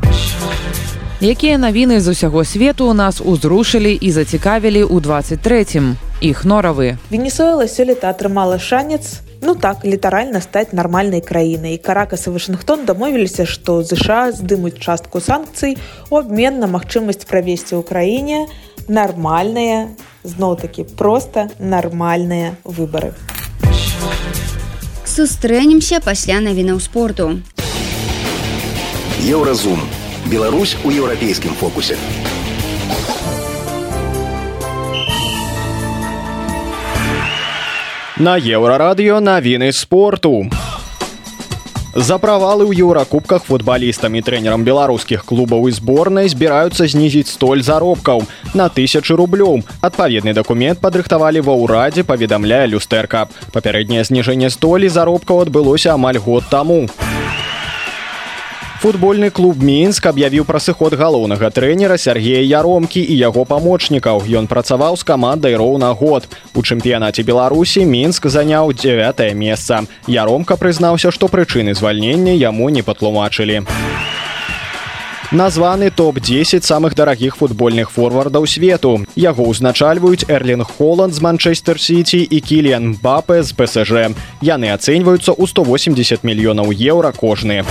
Якія 1.22 1.58
навіны 1.58 2.00
з 2.00 2.12
усяго 2.12 2.44
свету 2.44 2.86
у 2.88 2.94
нас 2.94 3.22
узрушылі 3.24 3.96
і 3.96 4.12
зацікавілі 4.12 4.84
ў 4.84 5.00
23 5.00 5.96
іх 6.22 6.44
норавы 6.44 7.00
венесуэла 7.10 7.72
сёлета 7.72 8.12
атрымала 8.12 8.60
шанец. 8.60 9.24
Ну 9.42 9.56
так 9.56 9.86
літаральна 9.86 10.42
стаць 10.42 10.74
нармальнай 10.74 11.22
краінай. 11.22 11.78
Каракас 11.78 12.28
і 12.28 12.36
вашынгтон 12.36 12.86
дамовіліся 12.86 13.46
што 13.46 13.80
ЗША 13.84 14.32
здымуць 14.36 14.80
частку 14.80 15.24
санкцый 15.24 15.78
у 16.10 16.20
абмен 16.20 16.60
на 16.60 16.68
магчымасць 16.68 17.24
правесці 17.24 17.80
ў 17.80 17.84
краіне 17.88 18.52
нармальныя 18.88 19.96
зноў-такі 20.24 20.84
проста 21.00 21.48
нармальныя 21.60 22.60
выбары. 22.64 23.16
Сустрэнемся 25.06 26.04
пасля 26.04 26.44
навінаў 26.44 26.84
спорту 26.84 27.40
Еўразум. 29.25 29.79
Беларусь 30.29 30.77
у 30.84 30.91
еўрапейскім 30.91 31.50
фокусе. 31.58 31.98
На 38.22 38.38
еўрарадыё 38.38 39.17
навіны 39.17 39.72
спорту. 39.74 40.46
За 41.96 42.20
правалы 42.20 42.70
ў 42.70 42.86
еўракубках 42.86 43.50
футбалістам 43.50 44.13
і 44.13 44.22
трэнерам 44.22 44.62
беларускіх 44.62 45.25
клубаў 45.25 45.70
і 45.70 45.74
зборнай 45.74 46.29
збіраюцца 46.29 46.86
знізіць 46.86 47.34
столь 47.34 47.65
заробкаў 47.65 48.22
на 48.53 48.70
тысячы 48.70 49.17
рублёў. 49.17 49.65
Адпаведны 49.82 50.38
дакумент 50.38 50.86
падрыхтавалі 50.86 51.41
ва 51.41 51.58
ўрадзе, 51.58 52.05
паведамляе 52.05 52.70
люстэрка. 52.70 53.25
Папярэдняе 53.58 54.05
зніжэнне 54.05 54.53
столі 54.53 54.86
заробкаў 54.86 55.50
адбылося 55.50 55.98
амаль 55.98 56.22
год 56.22 56.46
таму 56.53 56.86
футбольны 58.86 59.32
клуб 59.34 59.63
мінск 59.65 60.06
аб'явіў 60.06 60.44
пра 60.46 60.60
сыход 60.62 60.94
галоўнага 60.94 61.50
трэнера 61.50 61.96
Сергея 61.98 62.44
яромкі 62.46 63.01
і 63.01 63.15
яго 63.18 63.42
памочнікаў. 63.50 64.22
Ён 64.30 64.46
працаваў 64.46 64.94
з 64.94 65.01
камандай 65.01 65.56
роўна 65.58 65.89
год. 65.98 66.27
У 66.54 66.62
чэмпіянаце 66.62 67.25
беларусі 67.25 67.82
мінск 67.82 68.30
заняў 68.30 68.77
9 68.77 69.34
месца. 69.34 69.82
Яромка 70.06 70.54
прызнаўся 70.54 71.10
што 71.10 71.25
прычыны 71.34 71.74
звальнення 71.74 72.38
яму 72.38 72.70
не 72.70 72.86
патлумачылі. 72.86 73.65
Названы 75.34 75.89
топ-10 75.89 76.62
самых 76.62 76.94
дарагіх 76.94 77.42
футбольных 77.42 77.89
форвардаў 77.89 78.46
свету. 78.46 79.01
Яго 79.18 79.50
ўзначальваюць 79.50 80.30
эрлін 80.30 80.62
холланд 80.62 81.18
з 81.18 81.25
манчестер 81.25 81.82
сити 81.82 82.22
і 82.22 82.38
кіліан 82.38 82.94
бапе 83.01 83.42
з 83.42 83.50
псж 83.50 84.13
яны 84.46 84.70
ацэньваюцца 84.77 85.34
ў 85.34 85.50
180 85.50 86.22
мільёнаў 86.22 86.70
еўра 86.70 87.10
кожны 87.10 87.65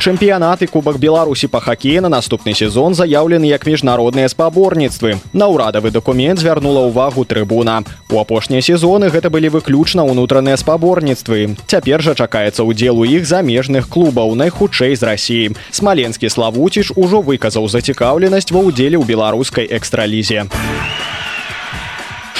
у 0.00 0.02
чэмпіянаты 0.02 0.64
кубак 0.64 0.96
беларусі 0.96 1.44
па 1.52 1.60
хакеі 1.60 2.00
на 2.00 2.08
наступны 2.08 2.54
сезон 2.56 2.96
заяўлены 2.96 3.44
як 3.52 3.66
міжнародныя 3.68 4.32
спаборніцтвы 4.32 5.20
на 5.36 5.48
ўрадавы 5.52 5.92
дакумент 5.92 6.40
звярнула 6.40 6.86
ўвагу 6.88 7.26
трыбуна 7.28 7.84
у 8.08 8.16
апошнія 8.16 8.64
сезоны 8.64 9.12
гэта 9.12 9.28
былі 9.28 9.52
выключна 9.52 10.08
ўнутраныя 10.08 10.56
спаборніцтвы 10.56 11.52
цяпер 11.68 12.00
жа 12.00 12.16
чакаецца 12.16 12.64
ўдзел 12.64 12.96
у 12.96 13.04
іх 13.04 13.28
замежных 13.28 13.92
клубаў 13.92 14.32
найхутчэй 14.40 14.96
з 14.96 15.04
рассіі 15.04 15.52
смаленскі 15.68 16.32
славуціш 16.32 16.96
ужо 16.96 17.20
выказаў 17.20 17.68
зацікаўленасць 17.68 18.56
ва 18.56 18.64
ўдзеле 18.64 18.96
ў 18.96 19.04
беларускай 19.04 19.68
экстралізе 19.68 20.48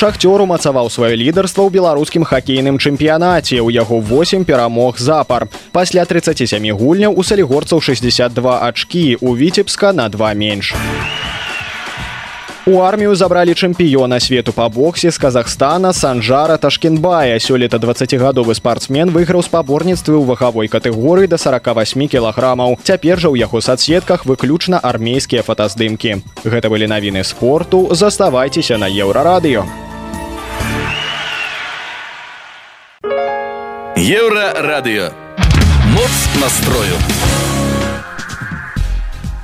шахцёр 0.00 0.40
умацаваў 0.40 0.88
сваё 0.88 1.12
лідарства 1.12 1.68
ў 1.68 1.76
беларускім 1.76 2.24
хакейным 2.24 2.80
чэмпіянаце. 2.80 3.60
У 3.60 3.68
яго 3.68 4.00
8 4.00 4.48
перамог 4.48 4.96
запар. 4.96 5.44
Пасля 5.76 6.08
37 6.08 6.72
гульняў 6.72 7.12
у 7.12 7.20
салігорцаў 7.20 7.84
62 7.84 8.32
ачкі 8.64 9.20
у 9.20 9.36
віцебска 9.36 9.92
на 9.92 10.08
два 10.08 10.32
менш. 10.32 10.72
У 12.64 12.80
армію 12.80 13.12
забралі 13.12 13.52
чэмпіёна 13.52 14.20
свету 14.24 14.56
па 14.56 14.68
боксе 14.72 15.10
з 15.10 15.18
казахстана 15.20 15.92
санжара 15.92 16.56
ташкенбая. 16.56 17.36
Сёлета 17.36 17.76
20гадовы 17.76 18.56
спартсмен 18.56 19.12
выйграў 19.12 19.44
спаборніцтвы 19.44 20.16
ў 20.16 20.24
вагавой 20.24 20.72
катэгорыі 20.72 21.28
да 21.28 21.36
48 21.36 22.08
кілаграмаў. 22.08 22.80
Цяпер 22.80 23.20
жа 23.20 23.28
ў 23.28 23.44
яго 23.44 23.60
соцсетках 23.60 24.24
выключна 24.24 24.80
армейскія 24.80 25.44
фотаздымкі. 25.44 26.24
Гэта 26.48 26.72
былі 26.72 26.88
навіны 26.88 27.20
спорту. 27.20 27.92
Заставайцеся 27.92 28.80
на 28.80 28.88
еўрарадыё 28.88 29.89
Еўрарадыё. 34.00 35.10
Моц 35.92 36.40
настрою. 36.40 36.96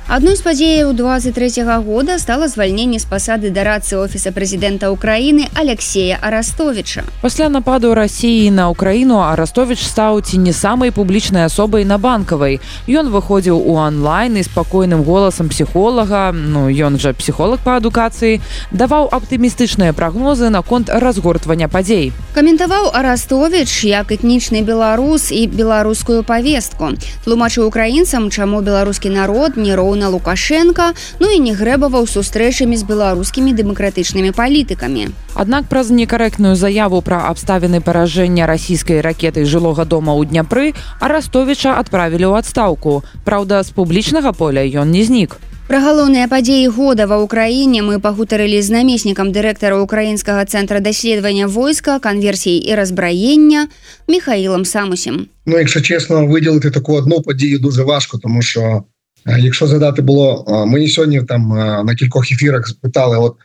Адной 0.07 0.37
з 0.39 0.41
падзеяў 0.41 0.93
23 0.93 1.67
-го 1.67 1.83
года 1.83 2.17
стала 2.19 2.47
звальненне 2.47 2.99
з 2.99 3.05
пасады 3.05 3.51
дарацы 3.51 3.97
офіса 3.99 4.31
прэзідэнта 4.31 4.87
Украіны 4.87 5.47
Алексея 5.53 6.17
Арастовича. 6.21 7.03
Пасля 7.21 7.49
нападу 7.49 7.93
рассіі 7.93 8.51
на 8.51 8.69
Украіну 8.69 9.17
Арастович 9.19 9.83
стаў 9.83 10.21
ці 10.21 10.37
не 10.37 10.53
самай 10.53 10.91
публічнай 10.91 11.43
асобай 11.43 11.83
на 11.85 11.97
банкавай. 11.97 12.59
Ён 12.87 13.11
выходзіў 13.11 13.59
у 13.59 13.75
онлайн 13.75 14.37
і 14.37 14.43
спакойным 14.43 15.03
голасам 15.03 15.49
псіхолага, 15.49 16.31
ну 16.31 16.69
ён 16.71 16.99
жа 16.99 17.11
псіхолог 17.11 17.59
па 17.63 17.75
адукацыі, 17.75 18.39
даваў 18.71 19.09
аптымістычныя 19.11 19.91
прагнозы 19.91 20.49
наконт 20.49 20.89
разгортвання 20.89 21.67
падзей. 21.67 22.13
Каментаваў 22.33 22.95
Арастович 22.95 23.83
як 23.83 24.11
этнічны 24.15 24.63
беларус 24.63 25.31
і 25.31 25.47
беларускую 25.47 26.23
павестку. 26.23 26.95
Тлумачыў 27.25 27.67
украінцам, 27.67 28.31
чаму 28.31 28.61
беларускі 28.61 29.09
народ 29.09 29.57
не 29.57 29.75
роўны 29.75 29.96
на 29.97 30.09
лукашенко 30.13 30.93
ну 31.19 31.27
і 31.33 31.39
не 31.41 31.53
грэбаваў 31.57 32.07
сустрэчамі 32.07 32.77
з 32.77 32.85
беларускімі 32.85 33.51
дэмакратычнымі 33.57 34.31
палітыкамі. 34.37 35.09
Аднак 35.33 35.65
праз 35.67 35.89
некарэктную 35.89 36.55
заяву 36.55 37.01
пра 37.01 37.25
абставіны 37.33 37.81
паражэння 37.81 38.47
расійскай 38.47 39.01
ракеты 39.01 39.43
жылога 39.43 39.85
дома 39.85 40.13
ў 40.13 40.29
дняпры 40.29 40.77
арастовича 41.01 41.75
адправілі 41.81 42.31
ў 42.31 42.45
адстаўку. 42.45 43.03
Праўда 43.25 43.65
з 43.65 43.73
публічнага 43.73 44.31
поля 44.31 44.61
ён 44.63 44.93
не 44.93 45.03
знік. 45.03 45.41
Пра 45.67 45.81
галоўныя 45.83 46.31
падзеі 46.31 46.71
года 46.71 47.05
ва 47.11 47.19
ўкраіне 47.19 47.83
мы 47.83 47.99
пагутарылі 47.99 48.59
з 48.63 48.71
намеснікам 48.71 49.33
дырэктара 49.35 49.75
украінскага 49.83 50.47
цэнтра 50.47 50.79
даследавання 50.79 51.47
войска 51.51 51.99
канверсій 51.99 52.55
і 52.55 52.75
разбраення 52.79 53.67
михаилом 54.07 54.63
самусім. 54.63 55.27
Ну 55.45 55.59
якщо 55.59 55.81
чесно 55.81 56.27
виділити 56.27 56.71
таку 56.71 56.95
одну 56.95 57.21
подію 57.21 57.59
дуже 57.59 57.83
важко 57.83 58.17
тому 58.17 58.41
що 58.41 58.83
якщо 59.25 59.67
згадати 59.67 60.01
було 60.01 60.45
мені 60.67 60.89
сьогодні 60.89 61.23
там 61.23 61.49
на 61.85 61.95
кількох 61.95 62.31
ефірах 62.31 62.67
спитали 62.67 63.17
от 63.17 63.35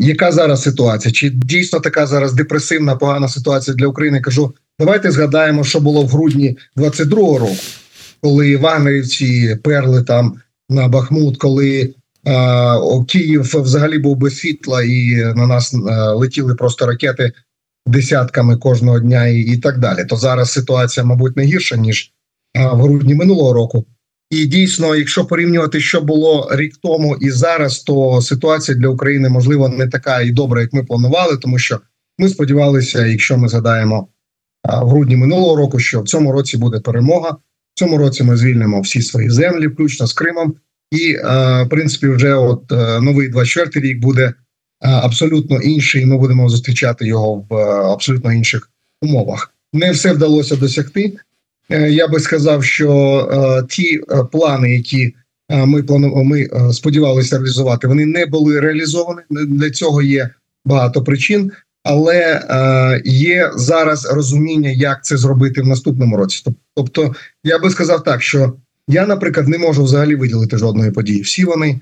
яка 0.00 0.32
зараз 0.32 0.62
ситуація 0.62 1.12
чи 1.12 1.30
дійсно 1.30 1.80
така 1.80 2.06
зараз 2.06 2.32
депресивна 2.32 2.96
погана 2.96 3.28
ситуація 3.28 3.76
для 3.76 3.86
України 3.86 4.20
кажу 4.20 4.54
давайте 4.78 5.10
згадаємо 5.10 5.64
що 5.64 5.80
було 5.80 6.02
в 6.02 6.08
грудні 6.08 6.58
22-го 6.76 7.38
року 7.38 7.56
коли 8.20 8.56
вагнерівці 8.56 9.58
перли 9.62 10.02
там 10.02 10.36
на 10.68 10.88
Бахмут, 10.88 11.36
коли 11.36 11.94
е, 12.26 13.04
Київ 13.08 13.42
взагалі 13.54 13.98
був 13.98 14.16
без 14.16 14.38
світла, 14.38 14.82
і 14.82 15.16
на 15.16 15.46
нас 15.46 15.74
е, 15.74 15.78
летіли 16.10 16.54
просто 16.54 16.86
ракети 16.86 17.32
десятками 17.86 18.56
кожного 18.56 19.00
дня, 19.00 19.26
і, 19.26 19.40
і 19.40 19.56
так 19.56 19.78
далі. 19.78 20.04
То 20.04 20.16
зараз 20.16 20.52
ситуація, 20.52 21.06
мабуть, 21.06 21.36
не 21.36 21.42
гірша 21.42 21.76
ніж 21.76 22.12
е, 22.56 22.66
в 22.66 22.80
грудні 22.80 23.14
минулого 23.14 23.52
року. 23.52 23.86
І 24.30 24.46
дійсно, 24.46 24.96
якщо 24.96 25.24
порівнювати, 25.24 25.80
що 25.80 26.00
було 26.00 26.48
рік 26.52 26.76
тому 26.82 27.16
і 27.16 27.30
зараз, 27.30 27.78
то 27.78 28.22
ситуація 28.22 28.78
для 28.78 28.88
України 28.88 29.28
можливо 29.28 29.68
не 29.68 29.88
така 29.88 30.20
і 30.20 30.30
добра, 30.30 30.60
як 30.60 30.72
ми 30.72 30.84
планували, 30.84 31.36
тому 31.36 31.58
що 31.58 31.80
ми 32.18 32.28
сподівалися, 32.28 33.06
якщо 33.06 33.38
ми 33.38 33.48
згадаємо 33.48 34.08
в 34.64 34.88
грудні 34.88 35.16
минулого 35.16 35.56
року, 35.56 35.78
що 35.78 36.00
в 36.00 36.08
цьому 36.08 36.32
році 36.32 36.56
буде 36.56 36.80
перемога 36.80 37.30
В 37.30 37.78
цьому 37.78 37.98
році 37.98 38.22
ми 38.22 38.36
звільнимо 38.36 38.80
всі 38.80 39.02
свої 39.02 39.30
землі, 39.30 39.66
включно 39.66 40.06
з 40.06 40.12
Кримом, 40.12 40.54
і 40.90 41.12
е, 41.12 41.22
в 41.62 41.68
принципі, 41.68 42.08
вже 42.08 42.34
от 42.34 42.72
е, 42.72 43.00
новий 43.00 43.28
24 43.28 43.88
рік 43.88 43.98
буде 43.98 44.22
е, 44.24 44.34
абсолютно 44.80 45.60
інший. 45.60 46.02
і 46.02 46.06
Ми 46.06 46.18
будемо 46.18 46.48
зустрічати 46.48 47.06
його 47.06 47.46
в 47.50 47.54
абсолютно 47.92 48.32
інших 48.32 48.70
умовах. 49.02 49.54
Не 49.72 49.90
все 49.90 50.12
вдалося 50.12 50.56
досягти. 50.56 51.18
Я 51.70 52.08
би 52.08 52.20
сказав, 52.20 52.64
що 52.64 53.66
ті 53.68 54.00
плани, 54.32 54.74
які 54.74 55.14
ми 55.50 55.82
плану, 55.82 56.24
ми 56.24 56.48
сподівалися 56.72 57.36
реалізувати, 57.36 57.88
вони 57.88 58.06
не 58.06 58.26
були 58.26 58.60
реалізовані. 58.60 59.20
Для 59.30 59.70
цього 59.70 60.02
є 60.02 60.30
багато 60.64 61.04
причин 61.04 61.52
але 61.88 62.42
е, 62.50 63.02
є 63.04 63.50
зараз 63.56 64.06
розуміння, 64.12 64.70
як 64.70 65.04
це 65.04 65.16
зробити 65.16 65.62
в 65.62 65.66
наступному 65.66 66.16
році. 66.16 66.44
Тобто, 66.76 67.14
я 67.44 67.58
би 67.58 67.70
сказав 67.70 68.04
так, 68.04 68.22
що 68.22 68.52
я, 68.88 69.06
наприклад, 69.06 69.48
не 69.48 69.58
можу 69.58 69.84
взагалі 69.84 70.14
виділити 70.14 70.58
жодної 70.58 70.90
події. 70.90 71.20
Всі 71.20 71.44
вони 71.44 71.80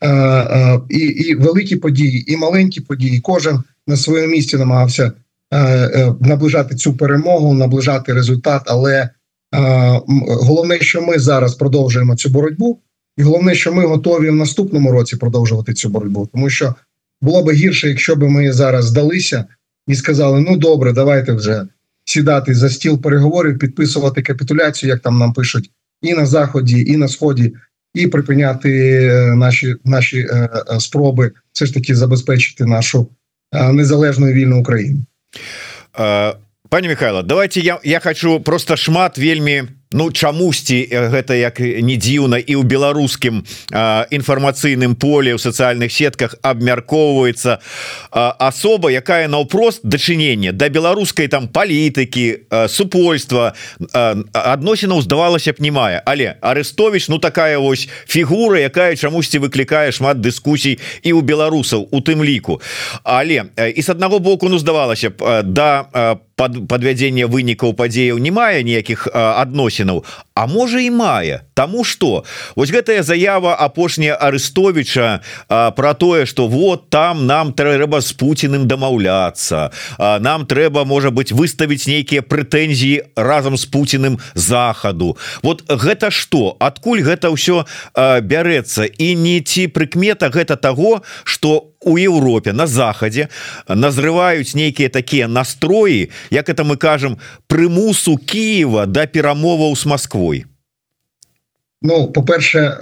е, 0.00 0.08
е, 0.10 0.80
і 0.88 0.98
і 0.98 1.34
великі 1.34 1.76
події, 1.76 2.32
і 2.32 2.36
маленькі 2.36 2.80
події. 2.80 3.20
Кожен 3.20 3.62
на 3.86 3.96
своєму 3.96 4.32
місці 4.32 4.56
намагався 4.56 5.12
е, 5.50 5.58
е, 5.58 6.14
наближати 6.20 6.74
цю 6.74 6.96
перемогу, 6.96 7.54
наближати 7.54 8.12
результат. 8.12 8.62
Але 8.66 8.94
е, 8.94 9.10
головне, 10.26 10.80
що 10.80 11.02
ми 11.02 11.18
зараз 11.18 11.54
продовжуємо 11.54 12.16
цю 12.16 12.28
боротьбу, 12.28 12.80
і 13.16 13.22
головне, 13.22 13.54
що 13.54 13.72
ми 13.72 13.86
готові 13.86 14.30
в 14.30 14.34
наступному 14.34 14.92
році 14.92 15.16
продовжувати 15.16 15.74
цю 15.74 15.88
боротьбу, 15.88 16.28
тому 16.32 16.50
що 16.50 16.74
було 17.22 17.42
б 17.42 17.52
гірше, 17.52 17.88
якщо 17.88 18.16
б 18.16 18.22
ми 18.22 18.52
зараз 18.52 18.84
здалися 18.84 19.44
і 19.86 19.94
сказали: 19.94 20.40
ну 20.40 20.56
добре, 20.56 20.92
давайте 20.92 21.32
вже 21.32 21.66
сідати 22.04 22.54
за 22.54 22.70
стіл 22.70 23.00
переговорів, 23.00 23.58
підписувати 23.58 24.22
капітуляцію, 24.22 24.90
як 24.90 25.00
там 25.00 25.18
нам 25.18 25.32
пишуть, 25.32 25.70
і 26.02 26.14
на 26.14 26.26
заході, 26.26 26.84
і 26.86 26.96
на 26.96 27.08
сході, 27.08 27.54
і 27.94 28.06
припиняти 28.06 28.70
е, 29.04 29.34
наші 29.34 29.74
наші 29.84 30.18
е, 30.18 30.50
е, 30.74 30.80
спроби 30.80 31.32
все 31.52 31.66
ж 31.66 31.74
таки 31.74 31.96
забезпечити 31.96 32.64
нашу 32.64 33.08
е, 33.52 33.72
незалежну 33.72 34.28
і 34.28 34.32
вільну 34.32 34.60
Україну. 34.60 35.04
Пані 36.74 36.88
Михайло, 36.88 37.22
давайте 37.22 37.60
я 37.60 37.78
я 37.84 38.00
хочу 38.00 38.40
просто 38.40 38.76
шмат 38.76 39.18
вельмі 39.18 39.62
Ну 39.96 40.10
чамусьці 40.10 40.90
гэта 40.90 41.38
як 41.38 41.60
не 41.62 41.94
дзіўна 41.94 42.42
і 42.42 42.58
ў 42.58 42.66
беларускім 42.66 43.46
інфармацыйным 44.10 44.98
поле 44.98 45.30
ў 45.30 45.38
сацыяльных 45.38 45.94
сетках 45.94 46.34
абмяркоўваецца 46.42 47.62
асоба 48.10 48.90
якая 48.90 49.30
наўпрост 49.30 49.86
дачыненне 49.86 50.50
да 50.50 50.66
беларускай 50.66 51.30
там 51.30 51.46
палітыкі 51.46 52.50
супольства 52.66 53.54
адносінаў 54.34 54.98
здавалася 55.06 55.54
б 55.54 55.62
не 55.62 55.70
мае. 55.70 56.02
Але 56.02 56.42
арестович 56.42 57.06
Ну 57.06 57.22
такая 57.22 57.62
вось 57.62 57.86
фігура 58.10 58.58
якая 58.58 58.98
чамусьці 58.98 59.38
выклікае 59.38 59.94
шмат 59.94 60.18
дыскусій 60.18 60.82
і 61.06 61.12
у 61.14 61.22
беларусаў 61.22 61.86
у 61.94 62.02
тым 62.02 62.26
ліку. 62.26 62.58
Але 63.04 63.46
і 63.62 63.78
с 63.78 63.88
аднаго 63.94 64.18
боку 64.18 64.50
ну 64.50 64.58
здавалася 64.58 65.14
б 65.14 65.42
да 65.46 66.18
под 66.36 66.68
подвядзення 66.68 67.26
вынікаў 67.26 67.74
падзеяў 67.74 68.18
не 68.18 68.30
мае 68.30 68.62
ніякіх 68.62 69.08
адносін 69.14 69.54
адносінаў 69.54 70.04
А 70.36 70.46
можа 70.46 70.80
і 70.80 70.90
мае. 70.90 71.46
Таму 71.54 71.84
что 71.84 72.24
вось 72.56 72.74
гэтая 72.74 73.06
заява 73.06 73.54
апошняя 73.54 74.18
арестовича 74.18 75.22
про 75.46 75.94
тое 75.94 76.26
что 76.26 76.48
вот 76.48 76.90
там 76.90 77.26
нам 77.26 77.52
трэба 77.52 78.00
с 78.00 78.12
Путиным 78.12 78.66
дамаўляться 78.66 79.70
нам 79.98 80.46
трэба 80.46 80.84
можа 80.84 81.10
быть 81.10 81.30
выставіць 81.30 81.86
нейкія 81.86 82.22
прэтэнзіі 82.22 83.14
разам 83.14 83.56
с 83.56 83.64
Путиным 83.64 84.18
захаду. 84.34 85.16
Вот 85.42 85.62
гэта 85.70 86.10
что 86.10 86.56
адкуль 86.58 87.06
гэта 87.06 87.30
ўсё 87.30 87.62
бярэцца? 87.94 88.90
І 88.90 89.14
не 89.14 89.38
ці 89.38 89.70
прыкмета 89.70 90.34
гэта 90.34 90.56
того 90.56 91.02
что 91.22 91.70
у 91.70 91.73
Европе 91.85 92.53
на 92.53 92.67
захадзе 92.67 93.27
назрываюць 93.67 94.55
нейкія 94.55 94.89
такія 94.89 95.27
настроі 95.27 96.09
як 96.29 96.49
это 96.49 96.63
мы 96.63 96.77
кажам 96.77 97.17
прымусу 97.47 98.17
Киева 98.17 98.85
да 98.85 99.07
перамоваў 99.07 99.75
с 99.75 99.85
Москвой 99.85 100.45
Ну 101.81 102.11
по-перше 102.11 102.77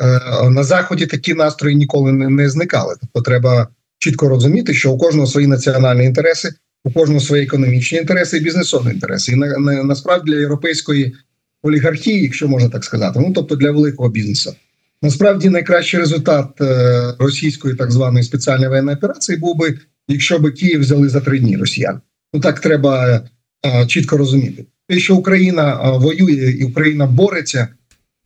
на 0.50 0.64
заході 0.64 1.06
такі 1.06 1.34
настрої 1.34 1.76
ніколи 1.76 2.12
не, 2.12 2.30
не 2.30 2.50
зникали 2.50 2.96
тобто 3.02 3.22
треба 3.22 3.68
чітко 4.00 4.30
розуміти 4.30 4.74
що 4.74 4.92
у 4.92 4.98
кожного 4.98 5.28
свої 5.28 5.48
національні 5.48 6.06
інтереси 6.06 6.54
у 6.84 6.92
кожного 6.92 7.20
свої 7.20 7.44
економічні 7.44 7.98
інтереси 7.98 8.38
і 8.38 8.42
бізнесові 8.42 8.90
інтереси 8.94 9.32
і 9.32 9.36
на, 9.36 9.58
на, 9.58 9.84
насправді 9.84 10.32
для 10.32 10.40
європейської 10.40 11.16
олігархії 11.62 12.24
якщо 12.24 12.48
можна 12.48 12.70
так 12.70 12.84
сказати 12.84 13.20
ну 13.20 13.34
тобто 13.36 13.56
для 13.56 13.72
великого 13.72 14.10
бізнесу 14.10 14.56
Насправді 15.03 15.49
найкращий 15.49 16.01
результат 16.01 16.61
е, 16.61 17.15
російської 17.19 17.75
так 17.75 17.91
званої 17.91 18.25
спеціальної 18.25 18.69
воєнної 18.69 18.97
операції 18.97 19.39
був 19.39 19.57
би, 19.57 19.79
якщо 20.09 20.39
би 20.39 20.51
Київ 20.51 20.81
взяли 20.81 21.09
за 21.09 21.21
три 21.21 21.39
дні 21.39 21.57
росіян. 21.57 22.01
Ну 22.33 22.41
так 22.41 22.61
треба 22.61 23.23
е, 23.67 23.87
чітко 23.87 24.17
розуміти. 24.17 24.65
Те, 24.89 24.99
що 24.99 25.17
Україна 25.17 25.73
е, 25.73 25.99
воює 25.99 26.51
і 26.61 26.65
Україна 26.65 27.07
бореться, 27.07 27.69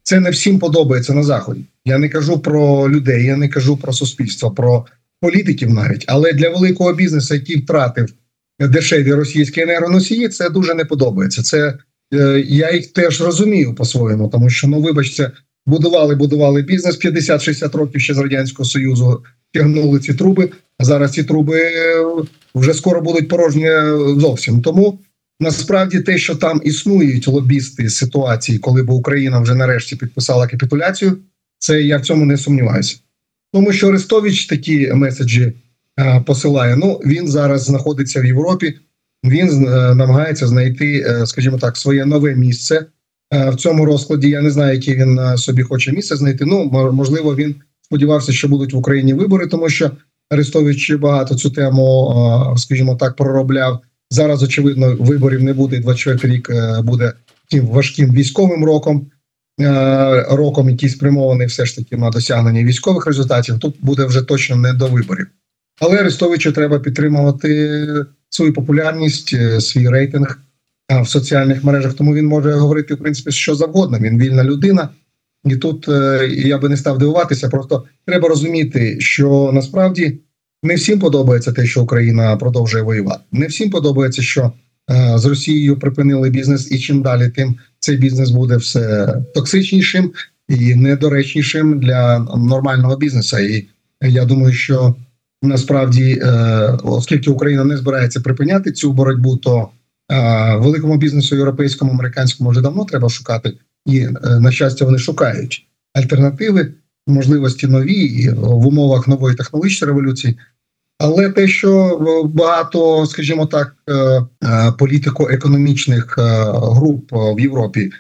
це 0.03 0.21
не 0.21 0.31
всім 0.31 0.59
подобається 0.59 1.15
на 1.15 1.23
заході. 1.23 1.61
Я 1.85 1.99
не 1.99 2.09
кажу 2.09 2.39
про 2.39 2.91
людей, 2.91 3.25
я 3.25 3.37
не 3.37 3.49
кажу 3.49 3.77
про 3.77 3.93
суспільство, 3.93 4.51
про 4.51 4.87
політиків 5.21 5.71
навіть, 5.71 6.05
але 6.07 6.33
для 6.33 6.49
великого 6.49 6.93
бізнесу, 6.93 7.35
який 7.35 7.59
втратив 7.59 8.09
дешеві 8.61 9.13
російські 9.13 9.61
енергоносії, 9.61 10.29
це 10.29 10.51
дуже 10.51 10.75
не 10.75 10.85
подобається. 10.85 11.43
Це 11.43 11.79
я 12.47 12.73
їх 12.73 12.87
теж 12.87 13.21
розумію 13.21 13.75
по-своєму, 13.75 14.29
тому 14.29 14.51
що 14.51 14.69
ну, 14.69 14.81
вибачте 14.81 15.33
будували, 15.67 16.15
будували 16.15 16.63
бізнес 16.63 17.05
50-60 17.05 17.77
років 17.77 18.01
ще 18.01 18.15
з 18.15 18.19
радянського 18.19 18.69
союзу. 18.69 19.23
Тягнули 19.53 20.01
ці 20.01 20.15
труби. 20.15 20.51
А 20.79 20.85
зараз 20.85 21.13
ці 21.13 21.25
труби 21.25 21.61
е, 21.61 22.05
вже 22.55 22.75
скоро 22.75 23.01
будуть 23.01 23.29
порожні 23.29 23.65
е, 23.65 23.97
зовсім. 24.19 24.63
Тому 24.63 24.99
насправді 25.41 26.01
те, 26.01 26.19
що 26.19 26.35
там 26.35 26.61
існують 26.65 27.29
лобісти 27.29 27.91
ситуації, 27.91 28.59
коли 28.59 28.83
б 28.83 28.91
Україна 28.91 29.41
вже 29.41 29.55
нарешті 29.55 29.97
підписала 29.97 30.47
капітуляцію, 30.47 31.19
це 31.59 31.83
я 31.83 31.97
в 31.99 32.01
цьому 32.01 32.25
не 32.25 32.37
сумніваюся. 32.37 32.97
Тому 33.53 33.73
що 33.73 33.89
Арестович 33.89 34.47
такі 34.47 34.93
меседжі 34.93 35.53
е, 36.01 36.23
посилає. 36.27 36.77
Ну 36.77 37.01
він 37.07 37.29
зараз 37.29 37.65
знаходиться 37.65 38.21
в 38.21 38.25
Європі. 38.25 38.75
Він 39.25 39.69
е, 39.69 39.95
намагається 39.95 40.47
знайти, 40.47 41.01
е, 41.01 41.27
скажімо 41.27 41.59
так, 41.59 41.77
своє 41.77 42.05
нове 42.05 42.35
місце 42.35 42.87
в 43.31 43.55
цьому 43.57 43.85
розкладі. 43.85 44.29
Я 44.29 44.41
не 44.41 44.51
знаю, 44.51 44.75
яке 44.75 44.95
він 44.95 45.19
е, 45.19 45.37
собі 45.37 45.63
хоче 45.63 45.93
місце 45.93 46.17
знайти. 46.17 46.45
Ну 46.45 46.65
можливо, 46.93 47.37
він 47.37 47.55
сподівався, 47.83 48.33
що 48.33 48.49
будуть 48.49 48.73
в 48.73 48.77
Україні 48.77 49.15
вибори, 49.15 49.47
тому 49.47 49.69
що 49.69 49.91
Арестович 50.31 50.93
багато 50.93 51.35
цю 51.35 51.51
тему, 51.51 52.15
е, 52.55 52.59
скажімо 52.59 52.97
так, 52.97 53.17
проробляв. 53.17 53.81
Зараз 54.11 54.43
очевидно 54.43 54.97
виборів 54.99 55.43
не 55.43 55.53
буде. 55.53 55.79
24 55.79 56.35
рік 56.35 56.51
буде 56.83 57.13
тим 57.51 57.67
важким 57.67 58.13
військовим 58.13 58.65
роком. 58.65 59.07
роком, 60.31 60.71
який 60.71 60.89
спрямований 60.89 61.47
все 61.47 61.67
ж 61.67 61.77
таки 61.77 61.97
на 61.97 62.11
досягнення 62.11 62.65
військових 62.65 63.07
результатів, 63.07 63.59
тут 63.59 63.77
буде 63.81 64.05
вже 64.05 64.23
точно 64.23 64.57
не 64.57 64.73
до 64.73 64.87
виборів. 64.87 65.27
Але 65.81 65.99
Арестовичу 65.99 66.53
треба 66.53 66.79
підтримувати 66.79 67.81
свою 68.31 68.53
популярність, 68.53 69.61
свій 69.61 69.89
рейтинг 69.89 70.39
в 71.03 71.09
соціальних 71.09 71.65
мережах. 71.65 71.95
Тому 71.95 72.15
він 72.15 72.27
може 72.27 72.53
говорити 72.53 72.95
в 72.95 72.99
принципі 72.99 73.33
що 73.33 73.55
завгодно. 73.55 73.99
Він 73.99 74.19
вільна 74.19 74.45
людина, 74.45 74.89
і 75.45 75.57
тут 75.57 75.89
я 76.29 76.59
би 76.59 76.69
не 76.69 76.77
став 76.77 76.99
дивуватися. 76.99 77.49
Просто 77.49 77.85
треба 78.07 78.29
розуміти, 78.29 78.97
що 79.01 79.51
насправді 79.55 80.19
не 80.63 80.75
всім 80.75 80.99
подобається 80.99 81.53
те, 81.53 81.67
що 81.67 81.83
Україна 81.83 82.37
продовжує 82.37 82.85
воювати. 82.85 83.21
Не 83.33 83.47
всім 83.47 83.71
подобається, 83.71 84.23
що 84.23 84.53
з 85.17 85.25
Росією 85.25 85.79
припинили 85.79 86.31
бізнес, 86.31 86.73
і 86.73 86.79
чим 86.79 87.03
далі, 87.03 87.29
тим 87.29 87.55
цей 87.79 87.97
бізнес 87.97 88.31
буде 88.31 88.57
все 88.57 89.15
токсичнішим 89.35 90.13
і 90.49 90.75
недоречнішим 90.75 91.81
для 91.81 92.19
нормального 92.19 92.97
бізнесу. 92.97 93.39
І 93.39 93.67
я 94.03 94.25
думаю, 94.25 94.53
що 94.53 94.95
насправді, 95.43 96.23
оскільки 96.83 97.31
Україна 97.31 97.65
не 97.65 97.77
збирається 97.77 98.21
припиняти 98.21 98.73
цю 98.73 98.93
боротьбу, 98.93 99.37
то 99.37 99.69
великому 100.59 100.97
бізнесу 100.97 101.37
європейському 101.37 101.93
американському 101.93 102.51
вже 102.51 102.61
давно 102.61 102.85
треба 102.85 103.09
шукати, 103.09 103.53
і 103.87 104.07
на 104.41 104.53
щастя, 104.53 104.85
вони 104.85 104.99
шукають 104.99 105.67
альтернативи, 105.95 106.73
можливості 107.07 107.67
нові 107.67 108.31
в 108.31 108.67
умовах 108.67 109.09
нової 109.09 109.37
технологічної 109.37 109.89
революції. 109.89 110.39
Але 110.99 111.31
те, 111.31 111.49
що 111.49 111.99
багато, 112.35 113.07
скажімо 113.07 113.47
так, 113.47 113.77
політико-економічних 114.79 116.19
груп 116.77 117.09
в 117.13 117.41
Європі 117.41 117.91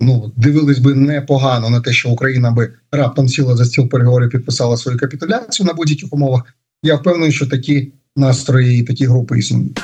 ну 0.00 0.32
дивились 0.36 0.78
би 0.78 0.94
непогано 0.94 1.70
на 1.70 1.80
те, 1.80 1.92
що 1.92 2.08
Україна 2.08 2.50
би 2.50 2.72
раптом 2.92 3.28
сіла 3.28 3.56
за 3.56 3.64
стіл 3.64 3.88
переговорів, 3.88 4.30
підписала 4.30 4.76
свою 4.76 4.98
капітуляцію 4.98 5.66
на 5.66 5.72
будь-яких 5.72 6.12
умовах. 6.12 6.42
Я 6.82 6.94
впевнений, 6.94 7.32
що 7.32 7.46
такі 7.46 7.92
настрої 8.16 8.80
і 8.80 8.82
такі 8.82 9.06
групи 9.06 9.38
існують. 9.38 9.80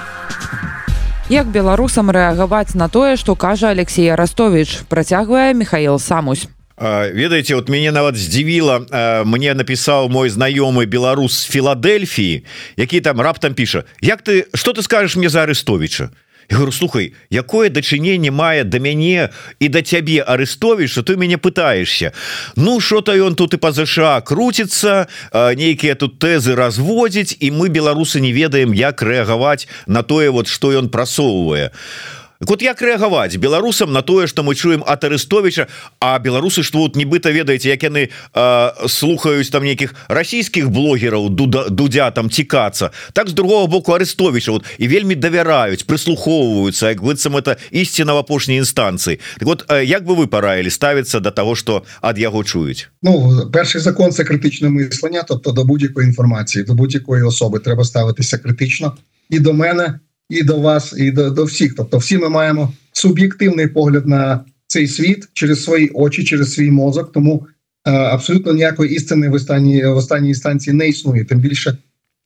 Як 1.28 1.46
беларусам 1.46 2.10
рэагаваць 2.10 2.74
на 2.74 2.88
тое, 2.88 3.16
што 3.16 3.36
кажа 3.36 3.70
Алексей 3.70 4.10
Арастович, 4.12 4.80
працягвае 4.88 5.54
Михаил 5.54 5.98
Самусь. 5.98 6.48
ведаеце 6.82 7.54
вот 7.54 7.68
мяне 7.68 7.92
нават 7.92 8.16
здзівіла 8.16 9.22
мне 9.24 9.54
напісаў 9.54 10.08
мой 10.08 10.28
знаёмы 10.30 10.86
беларус 10.86 11.46
філадельфіі 11.46 12.42
які 12.76 13.00
там 13.00 13.20
раптам 13.20 13.54
піша 13.54 13.84
Як 14.00 14.22
ты 14.22 14.46
что 14.54 14.72
ты 14.72 14.82
скажешь 14.82 15.14
мне 15.14 15.28
за 15.28 15.42
арестовича 15.42 16.10
Я 16.50 16.56
говорю 16.56 16.72
слухай 16.72 17.14
якое 17.30 17.70
дачыненне 17.70 18.30
мае 18.30 18.64
да 18.64 18.78
мяне 18.78 19.30
і 19.60 19.68
да 19.68 19.82
цябе 19.82 20.22
арестові 20.22 20.88
что 20.88 21.02
ты 21.02 21.16
мяне 21.16 21.38
пытаешься? 21.38 22.12
Ну 22.56 22.80
что-то 22.80 23.12
ён 23.12 23.34
тут 23.34 23.54
і 23.54 23.56
па 23.56 23.72
ЗША 23.72 24.20
круціцца 24.20 25.06
нейкія 25.32 25.94
тут 25.94 26.18
тэзы 26.18 26.54
разводзіць 26.54 27.36
і 27.40 27.50
мы 27.50 27.68
беларусы 27.68 28.20
не 28.20 28.32
ведаем 28.32 28.72
як 28.72 29.02
рэагаваць 29.02 29.68
на 29.86 30.02
тое 30.02 30.30
вот 30.30 30.48
что 30.48 30.72
ён 30.72 30.88
прасоўвае. 30.88 31.70
а 31.70 32.21
вот 32.48 32.62
як 32.62 32.82
рэагаваць 32.82 33.36
беларусам 33.36 33.92
на 33.92 34.02
тое 34.02 34.26
что 34.26 34.42
мы 34.42 34.54
чуем 34.54 34.82
от 34.86 35.04
арестовича 35.04 35.68
а 36.00 36.18
беларусы 36.18 36.62
что 36.62 36.78
вот 36.78 36.96
нібыта 36.96 37.30
ведаеце 37.30 37.68
як 37.68 37.82
яны 37.82 38.08
э, 38.08 38.88
слухаюць 38.88 39.50
там 39.50 39.64
нейкіх 39.64 39.94
расійскіх 40.08 40.70
блогераў 40.70 41.28
дуда 41.30 41.68
дудя 41.68 42.10
там 42.10 42.30
цікацца. 42.30 42.90
Так 43.12 43.28
з 43.28 43.32
другого 43.32 43.66
боку 43.66 43.92
арестовича 43.92 44.52
вот 44.52 44.64
і 44.78 44.88
вельмі 44.88 45.14
давяраюць 45.14 45.84
прыслухоўваюцца 45.86 46.88
як 46.88 47.02
быццам 47.02 47.36
это 47.36 47.56
ісціна 47.70 48.14
в 48.14 48.18
апошняй 48.18 48.58
інстанцыі. 48.58 49.20
Так 49.38 49.48
вот 49.48 49.64
э, 49.68 49.84
як 49.84 50.04
бы 50.04 50.14
вы 50.14 50.26
параілі 50.26 50.70
ставіцца 50.70 51.20
до 51.20 51.30
того 51.30 51.54
что 51.54 51.84
ад 52.00 52.18
яго 52.18 52.44
чуюць? 52.44 52.88
Ну 53.02 53.50
перший 53.52 53.80
закон 53.80 54.12
це 54.12 54.24
критичне 54.24 54.68
мислення 54.68 55.24
тобто 55.28 55.52
до 55.52 55.64
будь-якої 55.64 56.06
інформації 56.06 56.64
до 56.64 56.74
будь-якої 56.74 57.22
особи 57.22 57.58
треба 57.58 57.84
ставитися 57.84 58.38
критично. 58.38 58.96
І 59.30 59.38
до 59.38 59.52
мене 59.52 60.00
і 60.32 60.42
до 60.42 60.56
вас, 60.56 60.94
і 60.98 61.10
до, 61.10 61.30
до 61.30 61.44
всіх. 61.44 61.74
Тобто, 61.76 61.98
всі 61.98 62.18
ми 62.18 62.28
маємо 62.28 62.72
суб'єктивний 62.92 63.66
погляд 63.66 64.06
на 64.06 64.44
цей 64.66 64.88
світ 64.88 65.28
через 65.32 65.64
свої 65.64 65.88
очі, 65.88 66.24
через 66.24 66.52
свій 66.52 66.70
мозок. 66.70 67.12
Тому 67.12 67.46
е, 67.86 67.90
абсолютно 67.90 68.52
ніякої 68.52 68.94
істини 68.94 69.28
в 69.28 69.32
останній 69.32 69.84
в 69.84 69.96
останній 69.96 70.28
інстанції 70.28 70.76
не 70.76 70.88
існує. 70.88 71.24
Тим 71.24 71.38
більше 71.38 71.76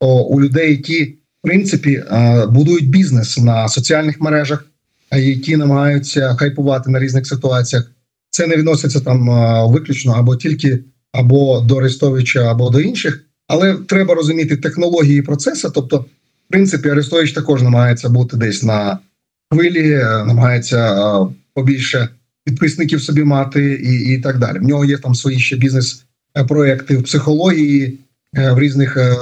о, 0.01 0.23
у 0.23 0.41
людей, 0.41 0.71
які 0.71 1.05
в 1.05 1.43
принципі 1.43 1.93
е, 1.93 2.47
будують 2.47 2.91
бізнес 2.91 3.39
на 3.39 3.69
соціальних 3.69 4.21
мережах, 4.21 4.67
які 5.17 5.57
намагаються 5.57 6.35
хайпувати 6.35 6.91
на 6.91 6.99
різних 6.99 7.27
ситуаціях. 7.27 7.91
Це 8.31 8.47
не 8.47 8.57
відноситься 8.57 9.01
там 9.01 9.31
е, 9.31 9.67
виключно 9.69 10.13
або 10.13 10.37
тільки 10.37 10.79
або 11.13 11.61
до 11.61 11.77
Арестовича, 11.77 12.51
або 12.51 12.71
до 12.71 12.81
інших. 12.81 13.25
Але 13.49 13.75
треба 13.75 14.15
розуміти 14.15 14.57
технології 14.57 15.23
процесу, 15.23 15.71
тобто 15.75 16.05
в 16.49 16.53
принципі, 16.53 16.89
Арестович 16.89 17.33
також 17.33 17.63
намагається 17.63 18.09
бути 18.09 18.37
десь 18.37 18.63
на 18.63 18.99
хвилі, 19.51 19.97
намагається 19.99 21.07
побільше 21.55 22.09
підписників 22.45 23.03
собі 23.03 23.25
мати, 23.25 23.75
і 23.75 24.15
і 24.15 24.19
так 24.19 24.39
далі. 24.39 24.59
В 24.59 24.63
нього 24.63 24.85
є 24.85 24.99
там 24.99 25.15
свої 25.15 25.39
ще 25.39 25.57
бізнес-проекти 25.57 26.97
в 26.97 27.03
психології, 27.03 27.99
в 28.33 28.59
різних 28.59 28.97
е, 28.97 29.17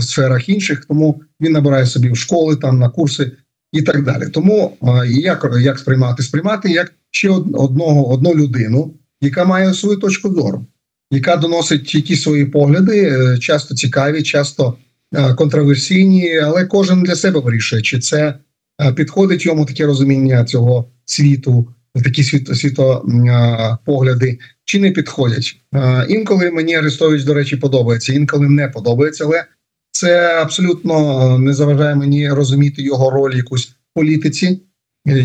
сферах 0.00 0.48
інших. 0.48 0.84
Тому 0.84 1.22
він 1.40 1.52
набирає 1.52 1.86
собі 1.86 2.10
в 2.10 2.16
школи, 2.16 2.56
там 2.56 2.78
на 2.78 2.88
курси 2.88 3.32
і 3.72 3.82
так 3.82 4.04
далі. 4.04 4.28
Тому 4.28 4.76
як 5.06 5.52
як 5.60 5.78
сприймати? 5.78 6.22
Сприймати 6.22 6.70
як 6.70 6.92
ще 7.10 7.30
одного 7.30 8.10
одну 8.10 8.34
людину, 8.34 8.94
яка 9.20 9.44
має 9.44 9.74
свою 9.74 9.96
точку 9.96 10.34
зору, 10.34 10.66
яка 11.10 11.36
доносить 11.36 11.94
якісь 11.94 12.22
свої 12.22 12.44
погляди, 12.44 13.18
часто 13.40 13.74
цікаві, 13.74 14.22
часто. 14.22 14.74
Е, 15.14 15.34
контроверсійні, 15.34 16.38
але 16.38 16.64
кожен 16.64 17.02
для 17.02 17.14
себе 17.14 17.40
вирішує, 17.40 17.82
чи 17.82 17.98
це 17.98 18.34
е, 18.82 18.92
підходить 18.92 19.46
йому 19.46 19.66
таке 19.66 19.86
розуміння 19.86 20.44
цього 20.44 20.90
світу, 21.04 21.68
такі 22.04 22.24
світо, 22.24 22.54
світопогляди, 22.54 24.38
чи 24.64 24.80
не 24.80 24.90
підходять. 24.90 25.56
Е, 25.74 26.06
інколи 26.08 26.50
мені 26.50 26.74
Арестович, 26.74 27.24
до 27.24 27.34
речі, 27.34 27.56
подобається, 27.56 28.12
інколи 28.12 28.48
не 28.48 28.68
подобається, 28.68 29.24
але 29.24 29.44
це 29.90 30.34
абсолютно 30.42 31.38
не 31.38 31.54
заважає 31.54 31.94
мені 31.94 32.30
розуміти 32.30 32.82
його 32.82 33.10
роль 33.10 33.34
якусь 33.34 33.76
політиці, 33.94 34.60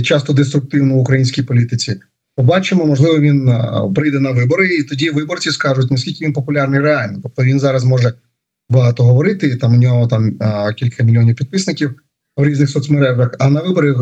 часто 0.03 0.33
деструктивно 0.33 0.95
українській 0.95 1.41
політиці. 1.41 1.95
Побачимо, 2.35 2.85
можливо, 2.85 3.19
він 3.19 3.53
прийде 3.95 4.19
на 4.19 4.31
вибори, 4.31 4.75
і 4.75 4.83
тоді 4.83 5.09
виборці 5.09 5.51
скажуть, 5.51 5.91
наскільки 5.91 6.25
він 6.25 6.33
популярний 6.33 6.79
реально. 6.79 7.19
Тобто 7.23 7.43
він 7.43 7.59
зараз 7.59 7.83
може 7.83 8.13
багато 8.69 9.03
говорити. 9.03 9.55
Там 9.55 9.73
у 9.73 9.77
нього 9.77 10.07
там 10.07 10.39
кілька 10.75 11.03
мільйонів 11.03 11.35
підписників 11.35 11.95
в 12.37 12.45
різних 12.45 12.69
соцмережах. 12.69 13.35
А 13.39 13.49
на 13.49 13.61
виборах 13.61 13.97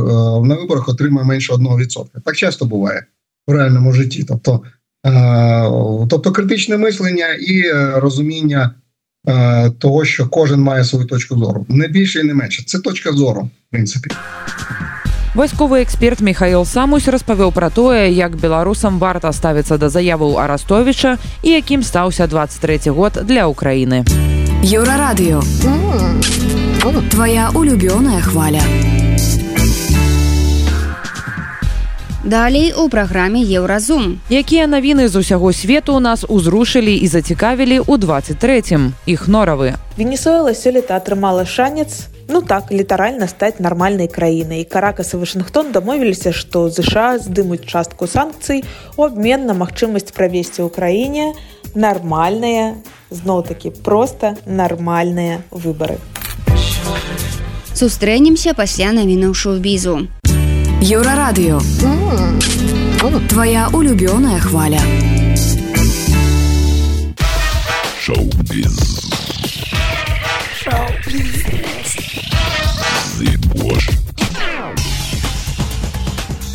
на 0.46 0.56
виборах 0.56 0.90
отримує 0.90 1.26
менше 1.26 1.54
одного 1.54 1.78
відсотка. 1.78 2.20
Так 2.20 2.36
часто 2.36 2.66
буває 2.66 3.06
в 3.48 3.52
реальному 3.52 3.94
житті. 3.94 4.26
Тобто, 4.28 4.62
тобто 6.10 6.32
критичне 6.32 6.78
мислення 6.78 7.34
і 7.34 7.60
е, 7.60 7.92
розуміння. 7.96 8.72
Того, 9.80 10.06
що 10.06 10.28
кожен 10.28 10.60
має 10.60 10.84
свою 10.84 11.06
точку 11.06 11.38
зору, 11.38 11.66
не 11.70 11.88
більше 11.88 12.20
і 12.20 12.24
не 12.24 12.34
менше. 12.34 12.64
Це 12.66 12.80
точка 12.80 13.12
зору, 13.12 13.42
в 13.42 13.72
принципі. 13.72 14.10
Вайсковы 15.36 15.84
эксперт 15.84 16.22
Михаил 16.22 16.64
Самусь 16.64 17.10
распавёў 17.12 17.52
пра 17.52 17.68
тое, 17.70 18.08
як 18.08 18.40
беларусам 18.40 19.00
варта 19.00 19.34
ставіцца 19.36 19.76
да 19.76 19.90
заяваў 19.92 20.40
Арастовіча 20.40 21.18
і 21.44 21.52
якім 21.52 21.84
стаўся 21.84 22.28
23 22.28 22.80
год 22.96 23.20
для 23.28 23.44
Украіны. 23.52 24.08
Еўрарадыё 24.64 25.44
Твая 27.12 27.52
улюбёная 27.52 28.22
хваля. 28.22 28.64
Далей 32.24 32.74
у 32.74 32.88
праграме 32.90 33.44
еўразум. 33.44 34.22
Якія 34.30 34.68
навіны 34.68 35.08
з 35.08 35.16
усяго 35.16 35.52
свету 35.54 35.96
у 35.96 36.00
нас 36.00 36.24
узрушылі 36.24 36.96
і 36.96 37.08
зацікавілі 37.08 37.84
ў 37.84 37.98
23 38.00 38.96
іх 39.06 39.28
норавы. 39.28 39.76
Венесуэла 40.00 40.56
сёлета 40.56 40.96
атрымала 40.96 41.46
шанец 41.46 42.08
ну 42.28 42.42
так 42.42 42.72
літаральна 42.72 43.28
стаць 43.28 43.60
нармальнай 43.60 44.08
краінай. 44.08 44.64
Каракас 44.64 45.14
і 45.14 45.22
Вашынгтон 45.22 45.72
дамовіліся, 45.72 46.34
што 46.34 46.70
ЗША 46.70 47.20
здымуць 47.20 47.66
частку 47.66 48.08
санкцый 48.08 48.64
у 48.98 49.06
абмен 49.06 49.46
на 49.46 49.54
магчымасць 49.54 50.12
правесці 50.12 50.66
ў 50.66 50.70
краіне 50.70 51.34
нармальныя 51.76 52.76
зноў-такі 53.12 53.72
проста 53.84 54.36
нармальныя 54.46 55.44
выбары. 55.52 56.00
Сустрэнемся 57.76 58.56
пасля 58.56 58.96
навінаў 58.96 59.36
шоу-бізу. 59.36 60.08
Еўрарадыё 60.82 61.60
Твая 63.36 63.68
улюбёная 63.74 64.40
хваля. 64.40 64.80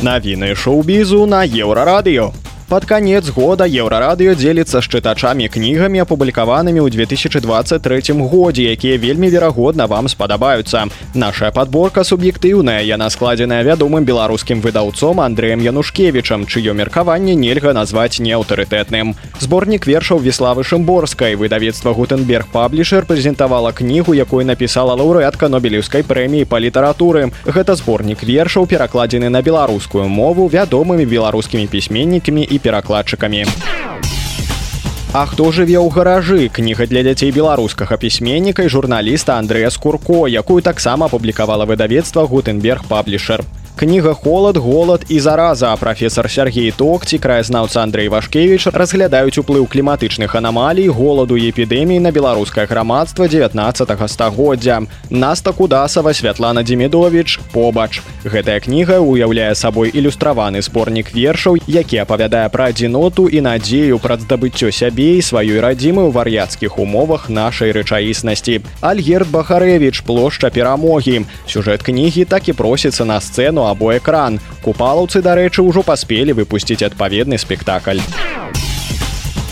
Навіны 0.01 0.55
шоу-бізу 0.55 1.25
на 1.25 1.45
еўрарадыё. 1.45 2.31
Пад 2.71 2.85
канец 2.85 3.27
года 3.35 3.65
еўрарадыё 3.67 4.31
дзеліцца 4.31 4.79
з 4.79 4.87
чытачамі 4.87 5.51
кнігамі 5.51 6.07
апублікаванымі 6.07 6.79
ў 6.79 6.87
2023 6.87 8.15
годзе, 8.31 8.63
якія 8.71 8.95
вельмі 8.95 9.27
верагодна 9.27 9.91
вам 9.91 10.07
спадабаюцца. 10.07 10.87
Нашая 11.11 11.51
падборка 11.51 12.07
суб'ектыўная, 12.07 12.79
яна 12.87 13.09
складзеная 13.11 13.59
вядомым 13.67 14.07
беларускім 14.07 14.63
выдаўцом 14.63 15.19
Андрэем 15.19 15.59
Янушкевічам, 15.59 16.47
чыё 16.47 16.71
меркаванне 16.71 17.35
нельга 17.35 17.75
назваць 17.75 18.23
неаўтарытэтным. 18.23 19.19
Зборнік 19.43 19.83
вершаў 19.83 20.23
Веславы 20.23 20.63
Шымборскай 20.63 21.35
выдавецтва 21.35 21.91
Гутенберг 21.91 22.47
паблішер 22.55 23.03
прэзентавала 23.03 23.75
кнігу, 23.75 24.15
якой 24.15 24.47
напісала 24.47 24.95
лаўрэатка 24.95 25.51
нобелеўскай 25.51 26.07
прэміі 26.07 26.47
па 26.47 26.63
літаратуры. 26.63 27.35
Гэта 27.43 27.75
зборнік 27.75 28.23
вершаў 28.23 28.63
перакладзены 28.63 29.27
на 29.27 29.43
беларускую 29.43 30.07
мову 30.07 30.47
вядомымі 30.47 31.03
беларускімі 31.03 31.67
пісьменнікамі 31.67 32.47
і 32.47 32.60
перакладчыкамі. 32.61 33.45
А 35.13 35.25
хто 35.27 35.51
жыве 35.51 35.75
ў 35.75 35.91
гаражы 35.91 36.47
кніга 36.47 36.87
для 36.87 37.03
дзяцей 37.03 37.35
беларускага 37.35 37.99
пісьменніка 37.99 38.63
і 38.63 38.71
журналіста 38.71 39.35
Андрэя 39.35 39.67
Скурко, 39.67 40.23
якую 40.31 40.63
таксама 40.63 41.11
апублікавала 41.11 41.67
выдавецтва 41.67 42.23
Гутенберг 42.23 42.87
паблішер 42.87 43.43
кніга 43.75 44.13
холод 44.13 44.57
голод 44.57 45.05
і 45.09 45.19
зараза 45.19 45.75
прафесор 45.75 46.29
Сергей 46.29 46.71
токці 46.71 47.17
краязнаўца 47.17 47.81
Андрей 47.81 48.07
вашкевич 48.09 48.67
разглядаюць 48.67 49.37
уплыў 49.37 49.65
кліматычных 49.65 50.35
анамалій 50.35 50.87
голаду 50.87 51.35
эпідэміі 51.37 51.99
на 51.99 52.11
беларускае 52.11 52.65
грамадства 52.65 53.27
19 53.27 53.89
стагоддзя. 54.07 54.81
Наста 55.09 55.51
кудасава 55.51 56.13
святлана 56.13 56.63
демідович 56.63 57.39
побач. 57.53 58.01
Гэтая 58.23 58.59
кніга 58.59 58.99
уяўляе 58.99 59.55
сабой 59.55 59.89
ілюстраваны 59.89 60.61
спорнік 60.61 61.13
вершаў 61.15 61.57
які 61.67 62.03
апавядае 62.05 62.49
пра 62.49 62.69
адзіноту 62.69 63.27
і 63.27 63.41
надзею 63.41 63.97
пра 63.99 64.17
здабыццё 64.17 64.71
сябе 64.71 65.17
і 65.17 65.25
сваёй 65.25 65.59
радзімы 65.59 66.05
ў 66.05 66.11
вар'яцкіх 66.11 66.77
умовах 66.77 67.29
нашай 67.29 67.71
рэчаіснасці. 67.71 68.61
Альгерт 68.81 69.27
бахарэвич 69.31 70.05
плошча 70.05 70.49
перамогі. 70.49 71.25
Сюжэт 71.47 71.81
кнігі 71.81 72.25
так 72.25 72.49
і 72.49 72.53
просіцца 72.53 73.05
на 73.05 73.17
сцэну 73.21 73.60
сцэну 73.61 73.69
або 73.69 73.97
экран. 73.97 74.39
Купалаўцы, 74.63 75.21
дарэчы, 75.21 75.61
ужо 75.61 75.83
паспелі 75.83 76.33
выпусціць 76.33 76.83
адпаведны 76.83 77.37
спектакль. 77.37 77.99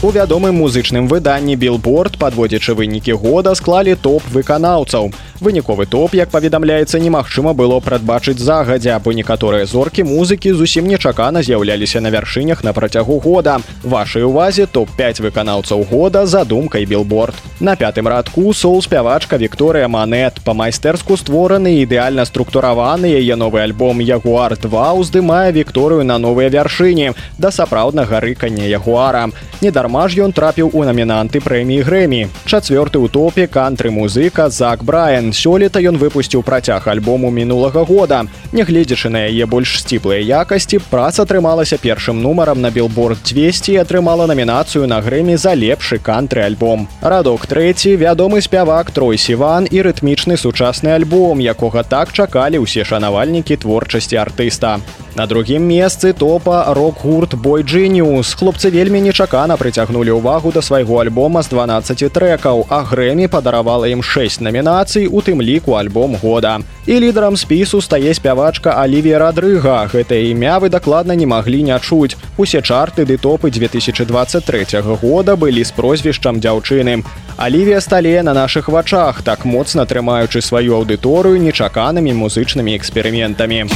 У 0.02 0.12
вядомым 0.12 0.56
музычным 0.56 1.08
выданні 1.08 1.56
Білборд, 1.56 2.18
падводзячы 2.18 2.74
вынікі 2.74 3.14
года 3.20 3.54
склалі 3.56 3.96
топ 3.96 4.24
выканаўцаў 4.32 5.12
выніковы 5.42 5.86
топ 5.86 6.14
як 6.14 6.30
паведамляецца 6.30 7.00
немагчыма 7.00 7.54
было 7.54 7.80
прадбачыць 7.80 8.40
загадзя 8.40 9.00
бо 9.00 9.14
некаторыя 9.14 9.66
зоркі 9.66 10.04
музыкі 10.04 10.54
зусім 10.54 10.88
нечакана 10.88 11.42
з'яўляліся 11.42 12.02
на 12.02 12.12
вяршынях 12.12 12.64
на 12.64 12.74
працягу 12.74 13.20
года. 13.20 13.60
Вашай 13.84 14.24
увазе 14.24 14.68
топ-5 14.68 15.22
выканаўцаў 15.24 15.86
года 15.90 16.26
за 16.26 16.44
думкай 16.46 16.86
билборд 16.86 17.36
на 17.60 17.76
пятым 17.76 18.08
радку 18.08 18.54
сол 18.54 18.82
спявачка 18.82 19.38
Вікторыя 19.38 19.88
манет. 19.88 20.40
Па-майстэрску 20.46 21.18
створаны 21.18 21.84
ідэальна 21.84 22.26
структураваны 22.26 23.08
яе 23.08 23.36
новы 23.36 23.62
альбом 23.62 24.00
ягуар 24.00 24.56
2 24.58 24.94
уздымае 24.94 25.52
Вікторыю 25.52 26.04
на 26.04 26.18
новыя 26.18 26.50
вяршыні 26.50 27.14
да 27.38 27.52
сапраўднага 27.52 28.20
рыкання 28.20 28.68
ягуара. 28.68 29.30
Недарма 29.62 30.08
ж 30.08 30.24
ён 30.24 30.32
трапіў 30.32 30.72
у 30.74 30.84
намінанты 30.84 31.44
прэміі 31.44 31.84
грэмі. 31.84 32.22
Чацвёрты 32.46 33.00
ў 33.00 33.12
топе 33.12 33.48
кантры 33.48 33.92
музыка 33.92 34.50
зак 34.50 34.84
брайан 34.84 35.29
сёлета 35.34 35.80
ён 35.80 35.98
выпусціў 35.98 36.44
працяг 36.44 36.88
альбому 36.88 37.32
мінулага 37.32 37.84
года. 37.86 38.26
Нягледзячы 38.52 39.10
на 39.10 39.26
яе 39.28 39.46
больш 39.46 39.80
сціплыя 39.82 40.22
якасці, 40.42 40.80
праца 40.90 41.24
атрымалася 41.24 41.78
першым 41.78 42.22
нумарам 42.22 42.62
на 42.62 42.72
билборд 42.72 43.20
200 43.24 43.74
і 43.74 43.82
атрымала 43.84 44.28
намінацыю 44.28 44.88
на 44.88 45.02
грэмі 45.02 45.38
за 45.38 45.54
лепшы 45.54 46.00
кантры 46.00 46.42
альбом. 46.46 46.88
Радок 47.02 47.48
трэці 47.48 47.96
вядомы 47.96 48.42
спявак 48.42 48.92
трой 48.92 49.18
сіван 49.18 49.68
і 49.72 49.82
рытмічны 49.82 50.38
сучасны 50.38 50.96
альбом, 50.96 51.40
якога 51.40 51.84
так 51.84 52.14
чакалі 52.14 52.64
ўсе 52.66 52.84
шанавальнікі 52.84 53.58
творчасці 53.58 54.16
артыста. 54.18 54.80
На 55.20 55.26
другім 55.28 55.64
месцы 55.68 56.14
топа 56.14 56.74
рок-гурт 56.74 57.36
бой 57.36 57.64
джиниус 57.64 58.30
хлопцы 58.40 58.70
вельмі 58.72 59.02
нечакана 59.04 59.58
прыцягнулі 59.60 60.16
ўвагу 60.16 60.54
да 60.56 60.64
свайго 60.64 60.96
альбома 61.04 61.44
з 61.44 61.52
12 61.52 62.08
трекаў 62.16 62.64
а 62.72 62.80
грэмі 62.88 63.28
падаравала 63.28 63.92
ім 63.92 64.00
6 64.00 64.40
намінацый 64.40 65.12
у 65.12 65.20
тым 65.20 65.44
ліку 65.44 65.76
альбом 65.76 66.16
года. 66.24 66.64
І 66.88 67.04
лідарам 67.04 67.36
спісу 67.36 67.82
стае 67.84 68.16
спявачка 68.16 68.80
алівія 68.80 69.20
радрыга 69.20 69.92
гэтае 69.92 70.32
імя 70.32 70.56
вы 70.64 70.72
дакладна 70.72 71.20
не 71.20 71.28
маглі 71.28 71.68
не 71.68 71.80
чуць. 71.84 72.16
Усе 72.38 72.64
чарты 72.64 73.04
ды 73.04 73.20
топы 73.20 73.52
2023 73.52 74.80
года 75.04 75.36
былі 75.36 75.68
з 75.68 75.72
прозвішчам 75.76 76.40
дзяўчыны. 76.40 77.04
Алівія 77.36 77.82
стале 77.84 78.24
на 78.24 78.32
нашых 78.32 78.72
вачах 78.72 79.20
так 79.28 79.44
моцна 79.44 79.84
трымаючы 79.84 80.40
сваю 80.40 80.80
аўдыторыю 80.80 81.36
нечаканымі 81.44 82.16
музычнымі 82.16 82.80
эксперыментамі 82.80 83.68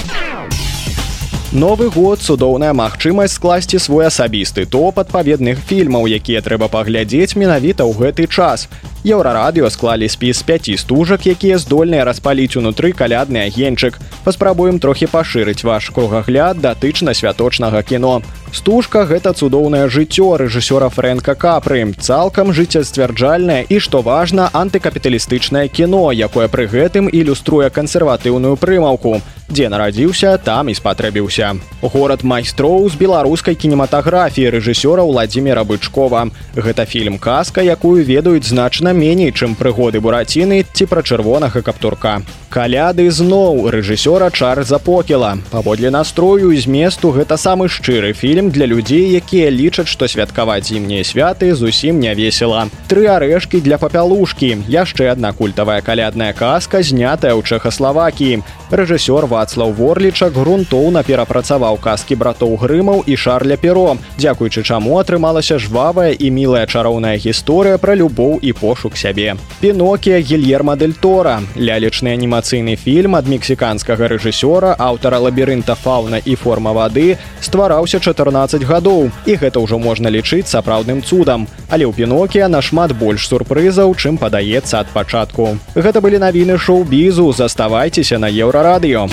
Новы 1.54 1.92
год 1.94 2.18
цудоўная 2.18 2.74
магчымасць 2.74 3.36
скласці 3.38 3.78
свой 3.78 4.08
асабісты 4.10 4.64
топ 4.66 4.98
адпаведных 4.98 5.60
фільмаў, 5.70 6.08
якія 6.10 6.42
трэба 6.42 6.66
паглядзець 6.66 7.38
менавіта 7.38 7.86
ў 7.86 7.94
гэты 7.94 8.26
час. 8.26 8.66
Еўрарадыё 9.06 9.70
склалі 9.70 10.10
спіс 10.10 10.42
5 10.42 10.74
стужак, 10.82 11.30
якія 11.30 11.62
здольныя 11.62 12.10
распаліць 12.10 12.58
унутры 12.58 12.90
калядны 12.98 13.46
агеньчык. 13.46 14.02
Паспрабуем 14.26 14.82
трохі 14.82 15.06
пашырыць 15.14 15.62
ваш 15.62 15.94
кругагляд 15.94 16.58
датычна 16.58 17.14
святочнага 17.14 17.86
кіно. 17.86 18.26
Стужка 18.54 19.02
гэта 19.10 19.34
цудоўнае 19.34 19.90
жыццё 19.90 20.38
рэжысёра 20.38 20.90
Фрэнка 20.94 21.34
капры, 21.34 21.90
цалкам 21.98 22.54
жыццясцвярджальнае 22.54 23.66
і 23.66 23.80
што 23.82 24.06
важна 24.06 24.46
антыкапіталістычнае 24.54 25.66
кіно, 25.74 26.14
якое 26.14 26.46
пры 26.54 26.70
гэтым 26.70 27.10
ілюструе 27.10 27.74
кансерватыўную 27.74 28.54
прымаўку. 28.62 29.18
Дзе 29.50 29.70
нарадзіўся 29.74 30.38
там 30.38 30.70
і 30.70 30.78
спатрэбіўся. 30.78 31.58
Горад 31.82 32.22
майстроў 32.22 32.86
з 32.94 33.02
беларускай 33.02 33.58
кінематаграфіі 33.58 34.54
рэжысёра 34.54 35.02
владимира 35.02 35.66
бычкова. 35.66 36.30
Гэта 36.54 36.86
фільм 36.86 37.18
казка 37.18 37.66
якую 37.66 38.06
ведаюць 38.06 38.46
значна 38.46 38.94
меней 38.94 39.34
чым 39.34 39.58
прыгоды 39.58 39.98
бураціны 39.98 40.62
ці 40.62 40.86
пра 40.86 41.02
чырвонага 41.02 41.66
каптурка 41.66 42.22
каляды 42.54 43.10
зноў 43.10 43.66
рэжысёра 43.74 44.30
чарльза 44.30 44.78
покела. 44.78 45.38
Паводле 45.50 45.90
настрою 45.90 46.54
зместу 46.56 47.10
гэта 47.10 47.36
самы 47.36 47.66
шчыры 47.68 48.14
фільм 48.14 48.43
для 48.50 48.66
людзей 48.68 49.14
якія 49.16 49.52
лічаць 49.52 49.88
што 49.88 50.08
святкаваць 50.08 50.68
зімнія 50.68 51.04
святы 51.04 51.54
зусім 51.56 52.00
не 52.00 52.14
весела. 52.16 52.68
Тры 52.90 53.06
арэшкі 53.08 53.62
для 53.62 53.78
папялушкі. 53.78 54.66
Яшчэ 54.68 55.12
адна 55.14 55.32
культавая 55.32 55.82
калядная 55.82 56.34
казка 56.34 56.82
знятая 56.84 57.38
ў 57.38 57.46
чэхаславакіі. 57.46 58.42
Рэжысёр 58.74 59.30
вацлаў 59.30 59.72
ворлічак 59.78 60.34
грунтоўна 60.34 61.04
перапрацаваў 61.06 61.78
казкі 61.78 62.18
братоў 62.18 62.58
грымаў 62.58 63.06
і 63.06 63.16
шарля 63.16 63.56
перо. 63.56 63.98
Дзякуючы 64.18 64.64
чаму 64.66 64.98
атрымалася 64.98 65.60
жвавая 65.62 66.10
і 66.18 66.32
мілая 66.34 66.66
чароўная 66.66 67.14
гісторыя 67.22 67.78
пра 67.78 67.94
любоў 67.94 68.40
і 68.42 68.54
пошук 68.58 68.98
сябе. 68.98 69.38
Пінокія 69.62 70.18
гельерма 70.26 70.76
дель 70.76 70.98
тора 70.98 71.40
лялечны 71.56 72.18
анімацыйны 72.18 72.76
фільм 72.76 73.16
ад 73.16 73.30
мексіканскага 73.30 74.10
рэжысёра 74.10 74.74
аўтара 74.74 75.22
лабірынта 75.22 75.78
фаўна 75.78 76.18
і 76.26 76.34
форма 76.36 76.74
вады 76.74 77.18
ствараўся 77.42 78.02
14 78.02 78.33
гадоў. 78.34 79.12
І 79.30 79.38
гэта 79.38 79.62
ўжо 79.62 79.78
можна 79.78 80.10
лічыць 80.10 80.50
сапраўдным 80.50 81.06
цудам. 81.06 81.48
Але 81.70 81.86
ў 81.86 81.94
пінокія 81.94 82.50
нашмат 82.50 82.98
больш 82.98 83.30
сюрпрызаў 83.30 83.94
чым 83.94 84.18
падаецца 84.18 84.82
ад 84.82 84.88
пачатку. 84.90 85.58
Гэта 85.78 86.02
былі 86.02 86.18
навіны 86.18 86.58
шоу-бізу. 86.58 87.32
Заставайцеся 87.34 88.18
на 88.18 88.28
еўрарадыё. 88.28 89.10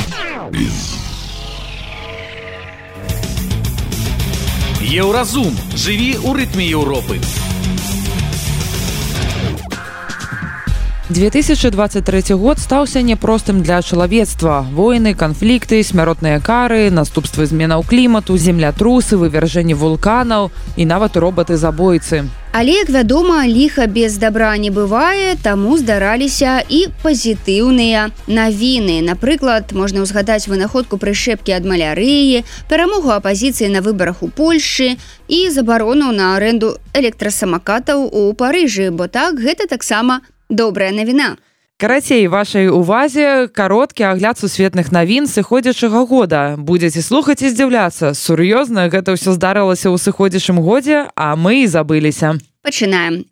Еўразум. 4.80 5.54
Жыві 5.76 6.18
ў 6.18 6.34
рытме 6.34 6.66
Еўропы. 6.66 7.49
2023 11.10 12.34
год 12.36 12.58
стаўся 12.58 13.02
няпростым 13.02 13.62
для 13.62 13.82
чалавецтва 13.82 14.62
войны 14.70 15.14
канфлікты 15.18 15.82
смяротныя 15.82 16.38
кары 16.38 16.86
наступствы 16.94 17.46
зменаў 17.50 17.82
клімату 17.82 18.38
землятрусы 18.38 19.18
вывяржэнні 19.18 19.74
вулканаў 19.74 20.52
і 20.76 20.86
нават 20.86 21.18
роботы 21.18 21.58
забойцы 21.58 22.30
але 22.54 22.78
як 22.78 22.94
вядома 22.94 23.42
ліха 23.42 23.90
без 23.90 24.22
добра 24.22 24.54
не 24.56 24.70
бывае 24.70 25.34
таму 25.42 25.74
здараліся 25.82 26.62
і 26.62 26.86
пазітыўныя 27.02 28.14
навіны 28.30 29.02
напрыклад 29.02 29.74
можна 29.74 30.06
ўзгадаць 30.06 30.46
вынаходку 30.46 30.94
прышэпкі 30.94 31.58
ад 31.58 31.66
малярыі 31.66 32.46
перамогу 32.70 33.10
апазіцыі 33.10 33.66
на 33.74 33.82
выбарах 33.82 34.22
у 34.22 34.30
польльшы 34.30 34.94
забарону 35.50 36.12
на 36.14 36.36
аренду 36.36 36.78
электрасамакатаў 36.94 38.06
у 38.06 38.30
парыжы 38.34 38.94
бо 38.94 39.10
так 39.10 39.42
гэта 39.42 39.66
таксама 39.66 40.22
не 40.22 40.39
добрая 40.50 40.92
навіна 40.92 41.36
карацей 41.80 42.28
вашай 42.28 42.68
увазе 42.68 43.48
кароткі 43.48 44.04
агляд 44.12 44.36
сусветных 44.36 44.92
навін 44.92 45.24
сыходзячага 45.24 46.04
года. 46.04 46.54
Будетеце 46.58 47.00
слухаць 47.00 47.40
і 47.40 47.48
здзіўляцца. 47.48 48.12
Сур'ёзна 48.12 48.92
гэта 48.92 49.16
ўсё 49.16 49.32
здарылася 49.32 49.88
ў 49.88 49.96
сыходзячым 49.96 50.60
годзе 50.60 51.08
а 51.16 51.32
мы 51.40 51.64
і 51.64 51.70
забыліся. 51.72 52.36
Пачынаем 52.60 53.24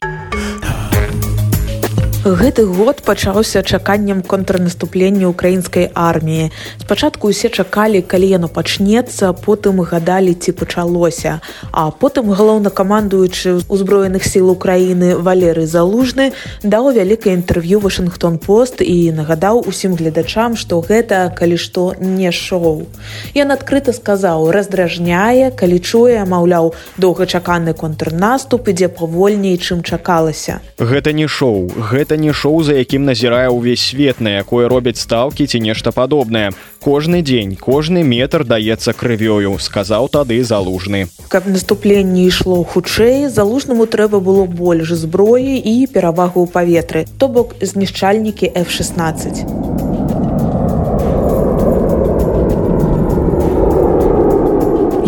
Гэты 2.28 2.66
год 2.66 3.00
пачаўся 3.02 3.62
чаканнем 3.62 4.20
контрнаступлення 4.20 5.28
украінскай 5.28 5.88
арміі. 5.94 6.50
Спачатку 6.76 7.32
ўсе 7.32 7.48
чакалі, 7.48 8.04
калі 8.04 8.28
яно 8.28 8.52
пачнецца, 8.52 9.32
потым 9.32 9.80
гадалі 9.80 10.36
ці 10.36 10.52
пачалося. 10.52 11.40
А 11.72 11.88
потым 11.88 12.28
галоўнакамандуючы 12.28 13.64
ўзброеных 13.64 14.28
сіл 14.28 14.52
Украіны 14.52 15.16
Валеры 15.16 15.64
залужны 15.64 16.36
даў 16.60 16.92
вялікае 16.92 17.32
інтэрв'ю 17.40 17.80
Вашынгтон 17.80 18.36
пост 18.36 18.84
і 18.84 19.08
нагадаў 19.16 19.64
усім 19.64 19.96
гледачам, 19.96 20.60
што 20.60 20.84
гэта 20.84 21.32
калі 21.32 21.56
што 21.56 21.96
не 21.96 22.28
шоу. 22.28 22.84
Ён 23.32 23.56
адкрыта 23.56 23.96
сказаў, 23.96 24.52
раздражняе, 24.52 25.48
калі 25.56 25.80
чуе, 25.80 26.20
маўляў, 26.28 26.76
доўгачаканы 27.00 27.72
контрнаступ 27.72 28.68
ідзе 28.68 28.92
павольней, 28.92 29.56
чым 29.56 29.80
чакалася. 29.80 30.60
Гэта 30.76 31.16
не 31.16 31.24
шоу, 31.24 31.72
гэта 31.72 32.17
не 32.18 32.33
шоу 32.33 32.62
за 32.66 32.74
якім 32.74 33.07
назірае 33.09 33.48
ўвесь 33.48 33.87
свет 33.90 34.20
на 34.20 34.42
якое 34.42 34.68
робяць 34.68 34.98
стаўкі 34.98 35.46
ці 35.46 35.62
нешта 35.62 35.92
падобнае. 35.94 36.50
Кожны 36.83 37.22
дзень 37.22 37.54
кожны 37.54 38.02
метр 38.02 38.44
даецца 38.44 38.92
крывёю 38.92 39.57
сказаў 39.59 40.11
тады 40.11 40.42
залужны. 40.42 41.07
Каб 41.28 41.46
наступленне 41.46 42.26
ішло 42.26 42.62
хутчэй 42.64 43.31
залужнаму 43.31 43.87
трэба 43.87 44.20
было 44.20 44.44
больш 44.44 44.92
зброі 44.92 45.57
і 45.57 45.87
перавагу 45.87 46.44
ў 46.44 46.50
паветры. 46.50 47.07
То 47.18 47.28
бок 47.28 47.54
знішчальнікі 47.62 48.50
f16 48.54 49.46
у 49.46 49.68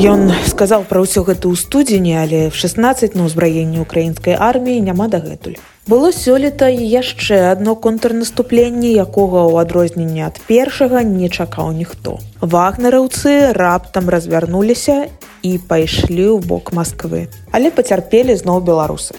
Ён 0.01 0.33
сказаў 0.49 0.88
пра 0.88 1.05
ўсё 1.05 1.29
гэта 1.29 1.44
ў 1.44 1.61
студзені, 1.61 2.16
але 2.16 2.38
в 2.49 2.57
16 2.57 3.12
на 3.12 3.29
ўзбраенні 3.29 3.85
украінскай 3.85 4.33
арміі 4.33 4.81
няма 4.81 5.12
дагэтуль. 5.12 5.61
Было 5.90 6.12
сёлета 6.14 6.68
і 6.70 6.85
яшчэ 6.87 7.37
адно 7.50 7.72
контрнаступленне, 7.74 8.92
якога 8.94 9.42
ў 9.50 9.66
адрозненне 9.66 10.22
ад 10.22 10.38
першага 10.46 11.03
не 11.03 11.26
чакаў 11.26 11.72
ніхто. 11.74 12.14
Вагнераўцы 12.38 13.50
раптам 13.59 14.07
развярнуліся 14.14 15.11
і 15.42 15.53
пайшлі 15.59 16.31
ў 16.31 16.46
бок 16.46 16.70
Масквы, 16.79 17.26
але 17.50 17.74
пацярпелі 17.74 18.38
зноў 18.38 18.62
беларусы. 18.70 19.18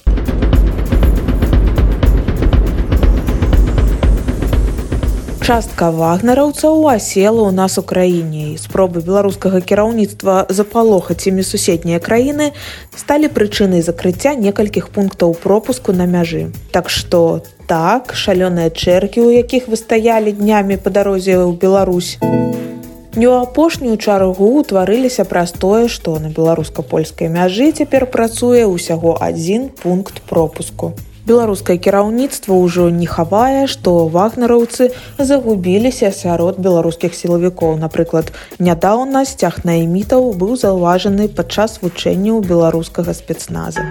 Частка 5.42 5.90
вагнараўцаў 5.90 6.84
асела 6.86 7.50
ў 7.50 7.54
нас 7.56 7.74
у 7.80 7.82
краіне 7.82 8.54
спробы 8.62 9.02
беларускага 9.02 9.58
кіраўніцтва 9.58 10.46
запалохаць 10.54 11.26
імі 11.26 11.42
суседнія 11.42 11.98
краіны 11.98 12.46
сталі 12.94 13.26
прычынай 13.26 13.82
закрыцця 13.82 14.38
некалькіх 14.38 14.88
пунктаў 14.94 15.34
пропуску 15.34 15.90
на 15.90 16.06
мяжы. 16.06 16.54
Так 16.70 16.94
што 16.94 17.42
так 17.66 18.14
шалёныя 18.14 18.70
чэркі 18.70 19.26
у 19.26 19.34
якіх 19.34 19.66
вы 19.66 19.82
стаялі 19.82 20.30
днямі 20.30 20.78
па 20.78 20.94
дарозе 20.94 21.34
ў 21.42 21.58
Беларусь 21.58 22.22
не 22.22 23.26
ў 23.26 23.42
апошнюю 23.42 23.98
чаргу 23.98 24.46
утварыліся 24.62 25.26
праз 25.26 25.58
тое 25.58 25.88
што 25.90 26.22
на 26.22 26.30
беларуска-польскай 26.30 27.26
мяжы 27.26 27.72
цяпер 27.74 28.06
працуе 28.06 28.62
ўсяго 28.70 29.18
адзін 29.18 29.74
пункт 29.74 30.22
пропуску 30.22 30.94
беларускае 31.26 31.78
кіраўніцтва 31.78 32.58
ўжо 32.58 32.88
не 32.90 33.06
хавае 33.06 33.66
што 33.70 34.08
вагнараўцы 34.16 34.90
загубіліся 35.18 36.10
сярод 36.10 36.58
беларускіх 36.58 37.14
сілавікоў. 37.14 37.78
Напрыклад 37.78 38.32
нядаўна 38.58 39.24
сцяг 39.24 39.62
наймітаў 39.64 40.32
быў 40.34 40.56
заўважаны 40.56 41.28
падчас 41.28 41.78
вучэнняў 41.82 42.42
беларускага 42.42 43.14
спецназа. 43.14 43.86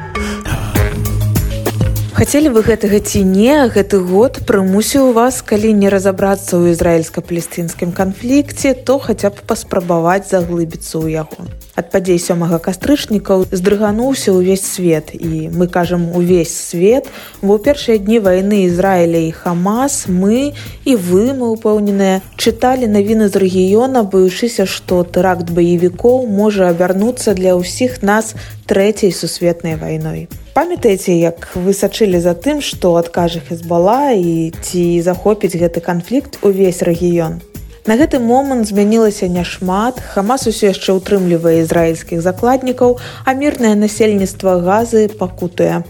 Хацелі 2.22 2.50
вы 2.54 2.62
гэтага 2.62 3.00
ці 3.02 3.24
не 3.26 3.54
гэты 3.74 3.98
год 3.98 4.44
прымусіў 4.46 5.10
вас 5.16 5.40
калі 5.42 5.72
не 5.74 5.90
разабрацца 5.90 6.54
ў 6.54 6.76
ізраільска-палестынскім 6.76 7.96
канфлікце 7.98 8.76
то 8.86 9.00
хаця 9.02 9.34
б 9.34 9.42
паспрабаваць 9.50 10.30
заглыбіцца 10.30 11.02
ў 11.02 11.18
яго 11.18 11.50
ад 11.82 11.90
падзей 11.90 12.22
сёмага 12.22 12.62
кастрычнікаў 12.62 13.50
здрыгануўся 13.50 14.32
ўвесь 14.38 14.64
свет. 14.64 15.12
І 15.18 15.50
мы 15.50 15.68
кажам 15.68 16.14
увесь 16.14 16.54
свет. 16.54 17.10
Бо 17.42 17.58
першыя 17.58 17.98
дні 17.98 18.22
вайны 18.22 18.70
ізраіля 18.70 19.26
і 19.26 19.32
хамас 19.34 20.06
мы 20.08 20.54
і 20.86 20.94
вы 20.96 21.34
мы 21.34 21.50
упэўненыя 21.58 22.22
чыталі 22.38 22.86
навіны 22.86 23.28
з 23.28 23.36
рэгіёна 23.42 24.06
баючыся 24.06 24.70
што 24.70 25.04
тэракт 25.04 25.50
баевікоў 25.50 26.30
можа 26.30 26.70
абярнуцца 26.70 27.34
для 27.34 27.58
ўсіх 27.58 28.06
нас 28.06 28.38
трэцяй 28.70 29.12
сусветнай 29.12 29.76
вайной. 29.76 30.30
Памятаеце 30.54 31.18
як 31.18 31.50
вы 31.56 31.74
сачылі 31.74 32.22
за 32.22 32.38
тым 32.38 32.62
што 32.62 32.96
адкажа 33.02 33.42
хезбала 33.42 34.14
і 34.14 34.52
ці 34.62 34.84
захопіць 35.02 35.58
гэты 35.58 35.82
канфлікт 35.82 36.44
увесь 36.46 36.86
рэгіён 36.86 37.51
На 37.82 37.98
гэты 37.98 38.20
момант 38.22 38.70
змянілася 38.70 39.26
няшмат. 39.26 39.98
Хамас 40.14 40.46
усё 40.46 40.70
яшчэ 40.70 41.02
ўтрымлівае 41.02 41.66
ізраільскіх 41.66 42.22
закладнікаў, 42.22 43.02
а 43.26 43.34
мірнае 43.34 43.74
насельніцтва 43.74 44.62
газы 44.62 45.10
пакутае. 45.10 45.82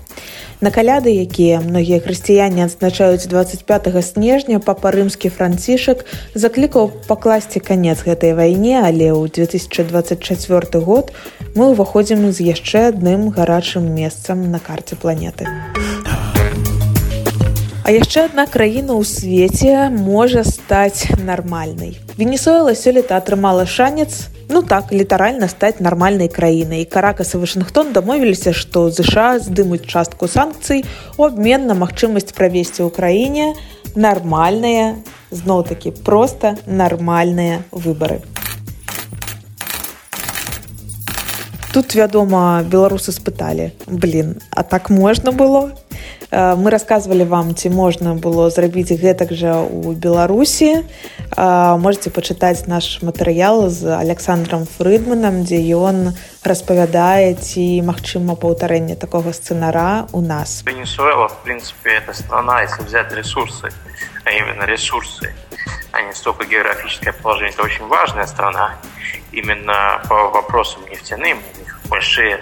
На 0.64 0.72
каляды, 0.72 1.12
якія 1.12 1.60
многія 1.60 2.00
хрысціяне 2.00 2.64
адзначаюць 2.64 3.28
25 3.28 3.92
снежня 4.08 4.64
папа-рымскі 4.64 5.34
францішак 5.36 6.06
заклікаў 6.32 6.94
пакласці 7.12 7.60
канец 7.60 8.00
гэтай 8.08 8.40
вайне, 8.40 8.80
але 8.80 9.12
ў 9.12 9.28
2024 9.28 10.80
год 10.80 11.12
мы 11.60 11.76
ўваходзім 11.76 12.32
з 12.32 12.56
яшчэ 12.56 12.96
адным 12.96 13.36
гарачым 13.36 13.90
месцам 13.92 14.48
на 14.48 14.64
карце 14.64 14.96
планеты. 14.96 15.50
А 17.92 17.94
яшчэ 17.94 18.22
адна 18.32 18.46
краіна 18.48 18.96
ў 18.96 19.04
свеце 19.04 19.92
можа 19.92 20.46
стаць 20.48 21.12
нармальнай. 21.20 21.98
Венесуэла 22.16 22.72
сёлета 22.72 23.18
атрымала 23.20 23.66
шанец, 23.68 24.32
ну 24.48 24.62
так 24.64 24.94
літаральна 24.96 25.50
стаць 25.52 25.84
нармальнай 25.84 26.32
краінай. 26.32 26.86
Каракас 26.88 27.36
і 27.36 27.44
Вашынгтон 27.44 27.92
дамовіліся, 27.92 28.56
што 28.56 28.88
ЗША 28.88 29.44
здымуць 29.44 29.92
частку 29.92 30.32
санкцый 30.32 30.88
у 31.20 31.28
абмен 31.28 31.68
на 31.68 31.76
магчымасць 31.76 32.32
правесці 32.32 32.88
ў 32.88 32.96
краіне 32.96 33.60
нармальныя, 33.92 34.96
зноў-такі 35.36 35.92
проста 35.92 36.56
нармальныя 36.64 37.68
выбары. 37.76 38.24
Тут, 41.76 41.92
вядома, 41.92 42.64
беларусы 42.64 43.12
спыталі: 43.12 43.76
блин, 43.84 44.40
а 44.56 44.64
так 44.64 44.88
можна 44.88 45.36
было? 45.36 45.76
Э, 46.32 46.56
мы 46.56 46.72
рассказывали 46.72 47.24
вам 47.24 47.56
ці 47.56 47.70
можна 47.70 48.16
было 48.16 48.50
зрабіць 48.50 48.96
гэтак 48.96 49.34
жа 49.36 49.60
у 49.60 49.92
беларусі. 49.92 50.88
Э, 51.36 51.78
можете 51.78 52.10
пачытаць 52.10 52.68
наш 52.68 53.04
матэрыял 53.04 53.68
з 53.70 53.92
александром 53.92 54.66
фрыдманам 54.66 55.44
дзе 55.44 55.60
ён 55.76 56.16
распавядае 56.44 57.36
ці 57.36 57.84
магчыма 57.84 58.36
паўтарэнне 58.40 58.96
такого 58.96 59.36
сцэнара 59.36 60.08
у 60.14 60.22
нас. 60.22 60.64
Венесуэла 60.66 61.28
в 61.28 61.38
принципе 61.44 62.00
это 62.00 62.14
страна 62.14 62.62
если 62.62 62.84
взять 62.84 63.12
ресурсы 63.12 63.70
а 64.24 64.32
именно 64.32 64.64
ресурсы 64.64 65.36
а 65.92 66.02
не 66.02 66.14
столько 66.14 66.46
географическое 66.46 67.14
положение 67.14 67.52
это 67.54 67.64
очень 67.64 67.88
важная 67.88 68.26
страна. 68.26 68.80
Именно 69.34 70.02
по 70.08 70.30
вопросам 70.30 70.82
нефтяным 70.90 71.40
большие, 71.92 72.40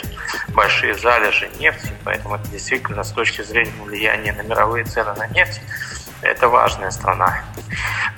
большие 0.49 0.93
залежи 0.93 1.49
нефти, 1.59 1.91
поэтому 2.05 2.35
это 2.35 2.47
действительно 2.49 3.03
с 3.03 3.11
точки 3.11 3.41
зрения 3.41 3.73
влияния 3.83 4.31
на 4.31 4.43
мировые 4.43 4.85
цены 4.85 5.13
на 5.15 5.27
нефть, 5.27 5.59
это 6.21 6.47
важная 6.47 6.91
страна. 6.91 7.43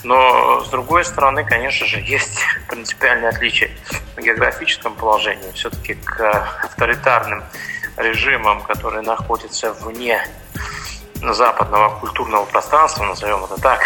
Но, 0.04 0.62
с 0.65 0.70
другой 0.70 1.06
стороны, 1.06 1.46
конечно 1.46 1.88
же, 1.88 2.00
есть 2.00 2.39
принципиальное 2.67 3.30
отличие 3.30 3.72
в 4.17 4.22
географическом 4.22 4.94
положении. 4.96 5.52
Все-таки 5.54 5.94
к 5.94 6.20
авторитарным 6.63 7.44
режимам, 7.96 8.62
которые 8.63 9.02
находятся 9.02 9.72
вне 9.74 10.22
западного 11.15 11.98
культурного 12.00 12.46
пространства, 12.46 13.06
назовем 13.06 13.46
это 13.46 13.62
так, 13.62 13.84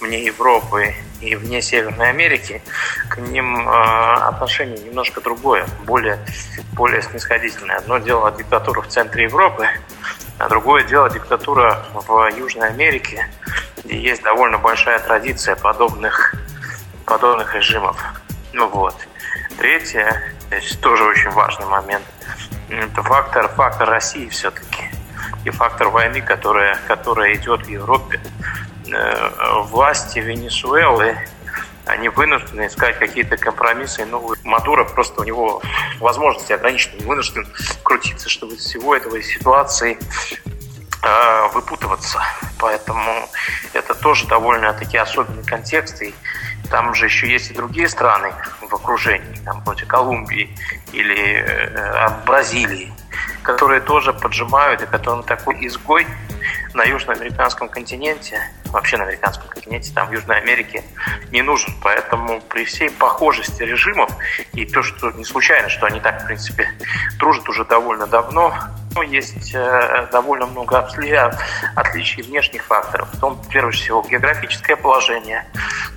вне 0.00 0.22
Европы 0.24 0.94
и 1.20 1.34
вне 1.36 1.62
Северной 1.62 2.10
Америки, 2.10 2.62
к 3.08 3.18
ним 3.18 3.68
э, 3.68 4.14
отношение 4.14 4.78
немножко 4.78 5.20
другое, 5.20 5.66
более, 5.84 6.18
более 6.72 7.02
снисходительное. 7.02 7.78
Одно 7.78 7.98
дело 7.98 8.30
диктатура 8.32 8.82
в 8.82 8.88
центре 8.88 9.24
Европы, 9.24 9.68
а 10.38 10.48
другое 10.48 10.84
дело 10.84 11.10
диктатура 11.10 11.84
в 11.92 12.30
Южной 12.36 12.68
Америке, 12.68 13.28
где 13.84 13.98
есть 13.98 14.22
довольно 14.22 14.58
большая 14.58 14.98
традиция 15.00 15.56
подобных, 15.56 16.34
подобных 17.04 17.54
режимов. 17.54 17.96
Ну 18.52 18.68
вот. 18.68 18.94
Третье, 19.58 20.22
здесь 20.46 20.76
тоже 20.76 21.04
очень 21.04 21.30
важный 21.30 21.66
момент, 21.66 22.04
это 22.68 23.02
фактор, 23.02 23.48
фактор 23.48 23.88
России 23.88 24.28
все-таки 24.28 24.84
и 25.44 25.50
фактор 25.50 25.88
войны, 25.88 26.20
которая, 26.20 26.78
которая 26.86 27.34
идет 27.34 27.66
в 27.66 27.68
Европе 27.68 28.20
власти 29.64 30.18
Венесуэлы 30.18 31.16
они 31.88 32.08
вынуждены 32.10 32.66
искать 32.66 32.98
какие-то 32.98 33.36
компромиссы. 33.36 34.04
Ну, 34.04 34.34
Мадуро 34.44 34.84
просто 34.84 35.22
у 35.22 35.24
него 35.24 35.62
возможности 36.00 36.52
ограничены, 36.52 37.04
вынужден 37.06 37.46
крутиться, 37.82 38.28
чтобы 38.28 38.54
из 38.54 38.60
всего 38.60 38.94
этого 38.94 39.20
ситуации 39.22 39.98
э, 41.02 41.48
выпутываться. 41.54 42.20
Поэтому 42.58 43.28
это 43.72 43.94
тоже 43.94 44.26
довольно-таки 44.26 44.98
особенный 44.98 45.44
контекст. 45.44 46.02
И 46.02 46.14
там 46.70 46.94
же 46.94 47.06
еще 47.06 47.26
есть 47.30 47.50
и 47.50 47.54
другие 47.54 47.88
страны 47.88 48.34
в 48.60 48.74
окружении, 48.74 49.40
там 49.44 49.62
вроде 49.64 49.86
Колумбии 49.86 50.54
или 50.92 51.42
э, 51.42 52.08
Бразилии, 52.26 52.92
которые 53.42 53.80
тоже 53.80 54.12
поджимают, 54.12 54.82
и 54.82 54.86
которым 54.86 55.22
такой 55.22 55.66
изгой 55.66 56.06
на 56.74 56.84
южноамериканском 56.84 57.68
континенте, 57.68 58.40
вообще 58.66 58.96
на 58.96 59.04
американском 59.04 59.48
континенте, 59.48 59.92
там 59.94 60.08
в 60.08 60.12
Южной 60.12 60.38
Америке 60.38 60.84
не 61.30 61.42
нужен. 61.42 61.72
Поэтому 61.82 62.40
при 62.40 62.64
всей 62.64 62.90
похожести 62.90 63.62
режимов 63.62 64.10
и 64.52 64.64
то, 64.66 64.82
что 64.82 65.10
не 65.12 65.24
случайно, 65.24 65.68
что 65.68 65.86
они 65.86 66.00
так, 66.00 66.22
в 66.22 66.26
принципе, 66.26 66.70
дружат 67.18 67.48
уже 67.48 67.64
довольно 67.64 68.06
давно, 68.06 68.54
но 68.94 69.02
есть 69.02 69.54
э, 69.54 70.08
довольно 70.10 70.46
много 70.46 70.78
отличий 71.74 72.22
внешних 72.22 72.64
факторов. 72.64 73.08
В 73.12 73.20
том, 73.20 73.40
прежде 73.48 73.70
всего, 73.70 74.02
географическое 74.02 74.76
положение, 74.76 75.46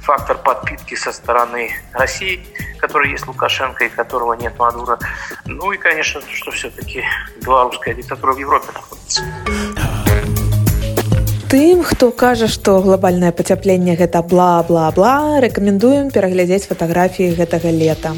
фактор 0.01 0.37
подпитки 0.37 0.95
со 0.95 1.11
стороны 1.11 1.71
России, 1.93 2.45
который 2.79 3.11
есть 3.11 3.27
Лукашенко 3.27 3.85
и 3.85 3.89
которого 3.89 4.33
нет 4.33 4.57
Мадура. 4.57 4.99
Ну 5.45 5.71
и, 5.71 5.77
конечно, 5.77 6.21
то, 6.21 6.31
что 6.31 6.51
все-таки 6.51 7.03
белорусская 7.43 7.93
диктатура 7.93 8.33
в 8.33 8.37
Европе 8.37 8.67
находится 8.73 9.23
тым 11.51 11.83
хто 11.83 12.07
кажа 12.15 12.47
што 12.47 12.77
глобальнае 12.83 13.29
пацяпленне 13.35 13.97
гэта 13.99 14.21
бла 14.33 14.63
бла 14.69 14.85
бла 14.95 15.15
рэкамендуем 15.43 16.07
пераглядзець 16.15 16.63
фатаграфіі 16.69 17.35
гэтага 17.39 17.73
лета. 17.75 18.13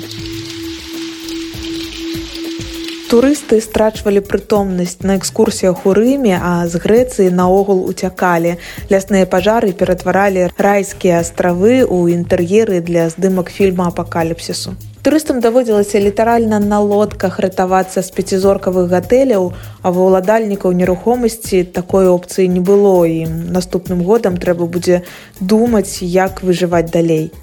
Турысты 3.10 3.60
страчвалі 3.66 4.22
прытомнасць 4.30 5.02
на 5.02 5.18
экскурсіях 5.18 5.84
у 5.90 5.98
рыме 5.98 6.38
а 6.38 6.54
з 6.70 6.78
грэцыі 6.86 7.34
наогул 7.42 7.84
уцякалі. 7.90 8.56
Лясныя 8.94 9.26
пажары 9.26 9.74
ператваралі 9.74 10.48
райскія 10.70 11.26
астравы 11.26 11.82
ў 11.82 12.14
інтэр'еры 12.22 12.86
для 12.86 13.10
здымак 13.10 13.50
фільма 13.50 13.90
апакаліпсісу 13.90 14.78
турыстам 15.04 15.40
даводзілася 15.44 16.00
літаральна 16.00 16.60
на 16.60 16.80
лодках 16.80 17.40
ратавацца 17.44 18.02
з 18.02 18.10
пяцізоркавых 18.16 18.88
гатэляў 18.88 19.52
а 19.84 19.92
ва 19.92 20.06
ўладальнікаў 20.08 20.72
нерухомасці 20.80 21.68
такой 21.76 22.08
опцыі 22.08 22.48
не 22.48 22.64
было 22.64 23.04
ім 23.04 23.52
наступным 23.52 24.06
годам 24.08 24.40
трэба 24.40 24.64
будзе 24.64 25.04
думаць 25.42 26.00
як 26.00 26.40
выжываць 26.48 26.88
далей. 26.88 27.36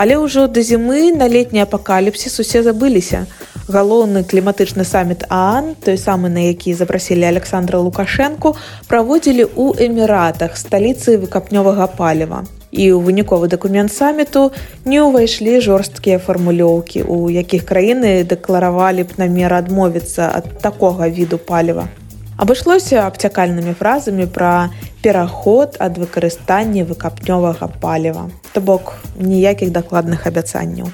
Але 0.00 0.16
ўжо 0.16 0.48
да 0.48 0.64
зімы 0.64 1.12
на 1.12 1.28
летні 1.28 1.60
апакаліпсіс 1.68 2.40
усе 2.40 2.64
забыліся. 2.64 3.28
Галоўны 3.68 4.24
кліматычны 4.24 4.88
саміт 4.88 5.28
аан 5.28 5.76
той 5.84 6.00
самы 6.00 6.32
на 6.32 6.48
які 6.48 6.72
запрасілі 6.72 7.28
александра 7.28 7.84
лукашэнку 7.84 8.56
праводзілі 8.88 9.44
ў 9.52 9.92
эміратах 9.92 10.56
сталіцы 10.56 11.20
выкапнёвага 11.20 11.92
паліва 12.00 12.44
і 12.74 12.84
ў 12.90 12.98
выніковы 12.98 13.46
дакумент 13.48 13.94
саміту 13.94 14.50
не 14.84 14.98
ўвайшлі 14.98 15.62
жорсткія 15.62 16.18
фармулёўкі 16.18 17.06
у 17.06 17.30
якіх 17.30 17.62
краіны 17.70 18.26
дэкларавалі 18.26 19.06
б 19.06 19.20
намер 19.22 19.54
адмовіцца 19.54 20.26
ад 20.34 20.58
такога 20.58 21.08
віду 21.08 21.38
паліва. 21.38 21.86
Абышлося 22.34 23.06
абцякальнымі 23.06 23.78
фразамі 23.78 24.26
пра 24.26 24.74
пераход 25.06 25.78
ад 25.78 26.02
выкарыстання 26.02 26.82
выкапнёвага 26.82 27.70
паліва. 27.78 28.26
То 28.52 28.60
бок 28.60 28.98
ніякіх 29.14 29.70
дакладных 29.70 30.26
абяцанняў. 30.26 30.90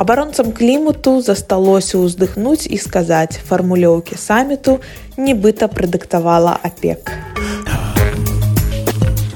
Абаронцам 0.00 0.52
клімату 0.56 1.20
засталося 1.20 2.00
ўздыхнуць 2.00 2.66
і 2.66 2.80
сказаць 2.80 3.36
фармулёўкі 3.36 4.16
саміту 4.16 4.80
нібыта 5.20 5.68
прадыктавала 5.68 6.56
апек 6.64 7.12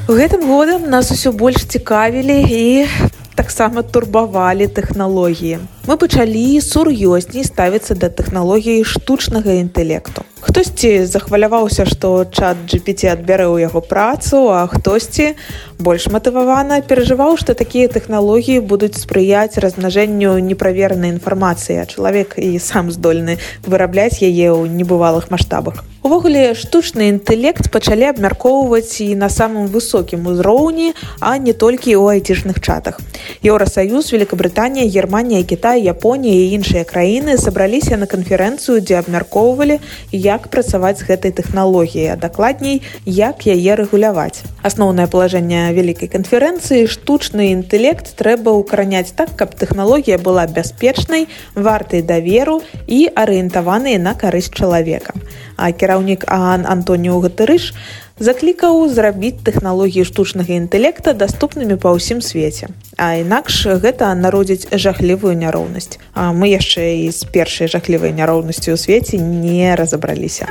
гэтым 0.06 0.46
годам 0.46 0.84
нас 0.86 1.10
усё 1.10 1.32
больш 1.34 1.64
цікавілі 1.66 2.36
і 2.56 2.86
таксама 3.34 3.82
турбавалі 3.82 4.68
тэхналогіі 4.70 5.58
мы 5.86 5.96
пачалі 5.96 6.58
сур'ёзней 6.58 7.46
ставіцца 7.46 7.94
да 7.94 8.10
тэхналогіі 8.10 8.82
штучнага 8.82 9.54
інтэлекту. 9.62 10.26
Хтосьці 10.46 11.06
захваляваўся 11.06 11.86
што 11.86 12.26
чат 12.30 12.58
GPT 12.70 13.10
адбярэ 13.10 13.46
ў 13.46 13.66
яго 13.66 13.80
працу 13.82 14.50
а 14.50 14.66
хтосьці 14.70 15.34
больш 15.78 16.06
матывавана 16.10 16.82
перажываў 16.86 17.34
што 17.40 17.54
такія 17.58 17.90
тэхналогіі 17.90 18.62
будуць 18.62 18.98
спрыяць 18.98 19.58
размнажэнню 19.58 20.38
неправеранай 20.38 21.14
інфармацыі 21.14 21.82
а 21.82 21.88
чалавек 21.90 22.38
і 22.38 22.58
сам 22.62 22.94
здольны 22.94 23.38
вырабляць 23.66 24.22
яе 24.22 24.54
ў 24.54 24.70
небывалых 24.70 25.30
маштабах. 25.34 25.82
Увогуле 26.06 26.54
штучны 26.54 27.10
інтэлект 27.10 27.66
пачалі 27.74 28.14
абмяркоўваць 28.14 29.02
і 29.02 29.18
на 29.18 29.26
самым 29.26 29.66
высокім 29.66 30.30
узроўні 30.30 30.94
а 31.18 31.34
не 31.42 31.52
толькі 31.52 31.98
ў 31.98 32.22
айцішных 32.22 32.62
чатах. 32.62 33.02
Еўросаюз 33.42 34.14
великкабрытанія 34.14 34.86
германія 34.86 35.42
кітай 35.42 35.75
японія 35.76 36.34
і 36.34 36.58
іншыя 36.58 36.84
краіны 36.88 37.36
сабраліся 37.38 37.96
на 38.00 38.08
канферэнцыю 38.10 38.80
дзе 38.80 38.98
абмяркоўвалі 38.98 39.78
як 40.10 40.48
працаваць 40.48 40.98
з 41.00 41.06
гэтай 41.08 41.32
тэхналогіяй 41.36 42.12
а 42.12 42.16
дакладней 42.16 42.82
як 43.04 43.46
яе 43.46 43.76
рэгуляваць. 43.76 44.42
Асноўнае 44.66 45.06
палажэнне 45.06 45.70
вялікай 45.76 46.08
канферэнцыі 46.08 46.88
штучны 46.90 47.52
інтэлект 47.52 48.16
трэба 48.16 48.56
ўкараняць 48.56 49.12
так 49.12 49.36
каб 49.36 49.54
тэхналогія 49.54 50.18
была 50.18 50.48
бяспечнай 50.48 51.28
вартай 51.54 52.02
даверу 52.02 52.62
і 52.88 53.06
арыентаваныя 53.14 54.00
на 54.00 54.16
карысць 54.16 54.50
чалавека. 54.50 55.14
А 55.56 55.72
кіраўнік 55.72 56.24
Аан 56.28 56.66
Антоніо 56.66 57.20
Гатарыш 57.20 57.72
заклікаў 58.18 58.88
зрабіць 58.88 59.44
тэхналогіі 59.44 60.04
штучнага 60.08 60.56
інтэлекта 60.56 61.12
даступнымі 61.12 61.76
па 61.76 61.92
ўсім 61.92 62.24
свеце. 62.24 62.72
А 62.96 63.20
інакш 63.20 63.66
гэта 63.82 64.12
народзіць 64.16 64.72
жахлівую 64.72 65.36
няроўнасць. 65.36 66.00
А 66.16 66.32
мы 66.32 66.48
яшчэ 66.56 67.04
і 67.04 67.12
з 67.12 67.28
першай 67.28 67.68
жахлівай 67.68 68.16
няроўнасцю 68.16 68.72
ў 68.72 68.78
свеце 68.80 69.20
не 69.20 69.76
разабраліся. 69.76 70.48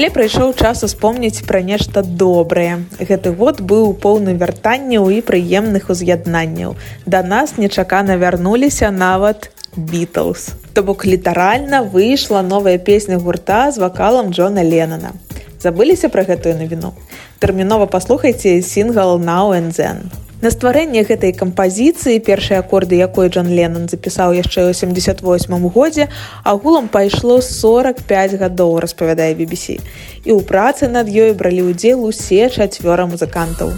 Але 0.00 0.08
прыйшоў 0.08 0.56
час 0.56 0.80
успомніць 0.80 1.44
пра 1.44 1.60
нешта 1.60 2.00
добрае. 2.00 2.88
Гэты 2.96 3.36
год 3.36 3.60
быў 3.60 3.92
поўны 3.92 4.32
вяртанняў 4.32 5.12
і 5.12 5.20
прыемных 5.20 5.92
уз'яднанняў. 5.92 6.80
Да 7.04 7.20
нас 7.20 7.60
нечакана 7.60 8.16
вярнуліся 8.16 8.88
нават 8.88 9.52
Бітлз. 9.76 10.59
То 10.74 10.82
бок 10.82 11.04
літаральна 11.04 11.82
выйшла 11.82 12.42
новая 12.42 12.78
песня 12.78 13.18
гурта 13.18 13.72
з 13.72 13.78
вакалам 13.78 14.30
Джона 14.30 14.62
Леннона. 14.62 15.12
Забыліся 15.60 16.08
пра 16.08 16.22
гэтую 16.22 16.54
навіну. 16.56 16.94
Тэрмінова 17.42 17.86
паслухайце 17.90 18.62
сінгл 18.62 19.18
Науэнзен. 19.18 20.06
На 20.40 20.48
стварэнне 20.48 21.02
гэтай 21.04 21.34
кампазіцыі 21.36 22.22
першыя 22.24 22.62
акорды, 22.62 22.96
якой 22.96 23.28
Джон 23.28 23.50
Леннон 23.50 23.90
запісаў 23.92 24.32
яшчэ 24.32 24.64
ў 24.64 24.72
88 24.72 25.68
годзе, 25.68 26.08
агулам 26.44 26.88
пайшло 26.88 27.42
45 27.44 28.40
гадоў, 28.40 28.80
распавядае 28.80 29.34
BBC. 29.34 29.82
І 30.24 30.30
ў 30.32 30.40
працы 30.46 30.88
над 30.88 31.10
ёй 31.10 31.34
бралі 31.36 31.74
ўдзел 31.74 32.06
усе 32.06 32.48
чацвёра 32.48 33.04
музыкантаў. 33.10 33.74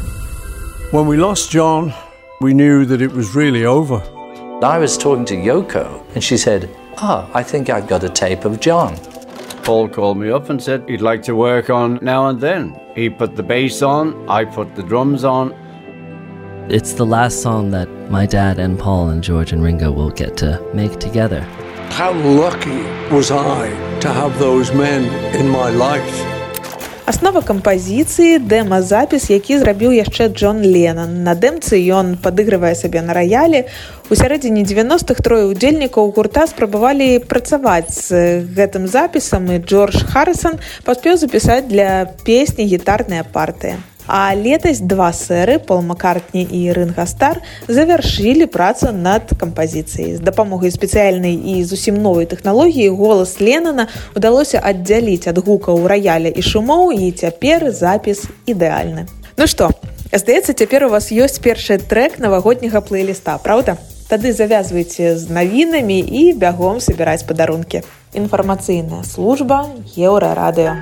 When 0.93 1.09
we 1.09 1.17
lost 1.17 1.51
John, 1.51 1.91
we 2.39 2.53
knew 2.53 2.85
that 2.85 3.01
it 3.01 3.11
was 3.11 3.35
really 3.35 3.65
over. 3.65 4.05
I 4.63 4.79
was 4.79 4.95
talking 4.97 5.25
to 5.25 5.35
Yoko 5.35 5.89
and 6.15 6.23
she 6.23 6.37
said, 6.37 6.71
Ah, 6.99 7.29
I 7.35 7.43
think 7.43 7.71
I've 7.71 7.89
got 7.89 8.05
a 8.05 8.09
tape 8.09 8.45
of 8.45 8.61
John. 8.61 8.97
Paul 9.65 9.89
called 9.89 10.19
me 10.19 10.31
up 10.31 10.51
and 10.51 10.63
said 10.63 10.89
he'd 10.89 11.01
like 11.01 11.23
to 11.23 11.37
work 11.37 11.71
on 11.71 11.99
now 12.03 12.29
and 12.29 12.41
then. 12.41 12.79
He 12.95 13.09
put 13.09 13.37
the 13.37 13.43
bass 13.43 13.81
on, 13.83 14.29
I 14.29 14.45
put 14.45 14.75
the 14.75 14.83
drums 14.83 15.25
on. 15.25 15.53
It's 16.69 16.95
the 16.95 17.07
last 17.07 17.43
song 17.43 17.71
that 17.71 17.89
my 18.11 18.27
dad 18.27 18.59
and 18.59 18.79
Paul 18.79 19.11
and 19.11 19.23
George 19.23 19.53
and 19.53 19.63
Ringo 19.63 19.91
will 19.91 20.11
get 20.11 20.37
to 20.39 20.61
make 20.75 20.99
together. 20.99 21.41
How 21.91 22.13
lucky 22.13 22.83
was 23.15 23.31
I 23.31 23.69
to 24.01 24.09
have 24.09 24.39
those 24.39 24.73
men 24.73 25.05
in 25.35 25.49
my 25.49 25.71
life? 25.71 26.42
Аснова 27.03 27.41
кампазіцыі 27.43 28.39
дэма-запіс, 28.47 29.27
які 29.35 29.59
зрабіў 29.59 29.91
яшчэ 29.91 30.31
Джон 30.31 30.63
Ленан. 30.63 31.27
На 31.27 31.35
дэмцы 31.35 31.75
ён 31.91 32.15
падыгрывае 32.15 32.79
сабе 32.79 33.03
на 33.03 33.11
раялі. 33.11 33.67
У 34.07 34.15
сярэдзіне 34.15 34.63
90-х 34.63 35.19
трое 35.19 35.51
удзельнікаў 35.51 36.15
гурта 36.15 36.47
спрабавалі 36.47 37.19
працаваць 37.27 37.91
з 37.91 38.47
гэтым 38.55 38.87
запісам 38.87 39.51
і 39.51 39.59
Джордж 39.59 40.07
Харрисон 40.15 40.63
паспеў 40.87 41.19
запісаць 41.19 41.67
для 41.67 42.07
песні 42.23 42.71
гітарная 42.71 43.27
партыя. 43.27 43.83
А 44.15 44.35
летась 44.35 44.81
два 44.81 45.09
сэры 45.09 45.57
Пол 45.59 45.81
Маккартні 45.81 46.45
і 46.45 46.69
Рынгастар 46.77 47.41
завяршылі 47.65 48.45
працу 48.45 48.93
над 48.93 49.33
кампазіцыяй. 49.41 50.17
З 50.17 50.21
дапамогай 50.21 50.69
спецыяльнай 50.69 51.33
і 51.33 51.65
зусім 51.65 51.97
новай 51.97 52.29
тэхналогіі 52.29 52.93
голас 52.93 53.41
Ленана 53.41 53.89
удалося 54.13 54.61
аддзяліць 54.61 55.33
ад 55.33 55.41
гукаў 55.41 55.89
раяля 55.89 56.29
і 56.29 56.45
шумоў 56.45 56.93
і 56.93 57.09
цяпер 57.09 57.73
запіс 57.73 58.29
ідэальны. 58.45 59.09
Ну 59.41 59.49
што, 59.49 59.73
здаецца, 60.13 60.53
цяпер 60.53 60.85
у 60.85 60.93
вас 60.93 61.09
ёсць 61.09 61.41
першы 61.41 61.81
трек 61.81 62.21
навагодняга 62.21 62.85
плейліста, 62.85 63.41
праўда? 63.41 63.81
Тады 64.13 64.37
завязвайце 64.37 65.17
з 65.17 65.33
навінамі 65.33 66.05
і 66.05 66.37
бягом 66.37 66.85
сабіраць 66.85 67.25
падарункі. 67.25 67.81
Інфармацыйная 68.13 69.09
служба 69.09 69.73
еўрарадыё. 69.97 70.77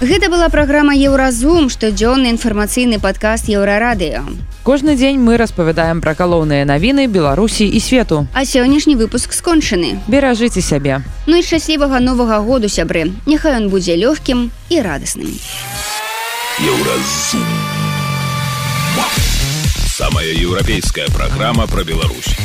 Гэта 0.00 0.30
была 0.30 0.46
праграма 0.46 0.94
Еўразум, 0.94 1.66
штодзённы 1.66 2.30
інфармацыйны 2.30 3.02
падкаст 3.02 3.50
еўрарадыё. 3.50 4.22
Кожны 4.62 4.94
дзень 4.94 5.18
мы 5.18 5.34
распавядаем 5.36 5.98
пра 5.98 6.14
галоўныя 6.14 6.62
навіны 6.62 7.10
Беларусі 7.10 7.66
і 7.66 7.80
свету. 7.82 8.28
А 8.30 8.46
сённяшні 8.46 8.94
выпуск 8.94 9.34
скончаны. 9.34 9.98
Беражыце 10.06 10.62
сябе. 10.62 11.02
Ну 11.26 11.34
і 11.34 11.42
шчаслівага 11.42 11.98
новага 11.98 12.38
году 12.46 12.70
сябры. 12.70 13.10
Няхай 13.26 13.58
ён 13.58 13.74
будзе 13.74 13.98
лёгкім 13.98 14.54
і 14.70 14.76
радасным. 14.86 15.34
Еўразум. 16.62 17.50
Самая 19.98 20.30
еўрапейская 20.30 21.10
праграма 21.10 21.66
пра 21.66 21.82
Беларусь. 21.82 22.38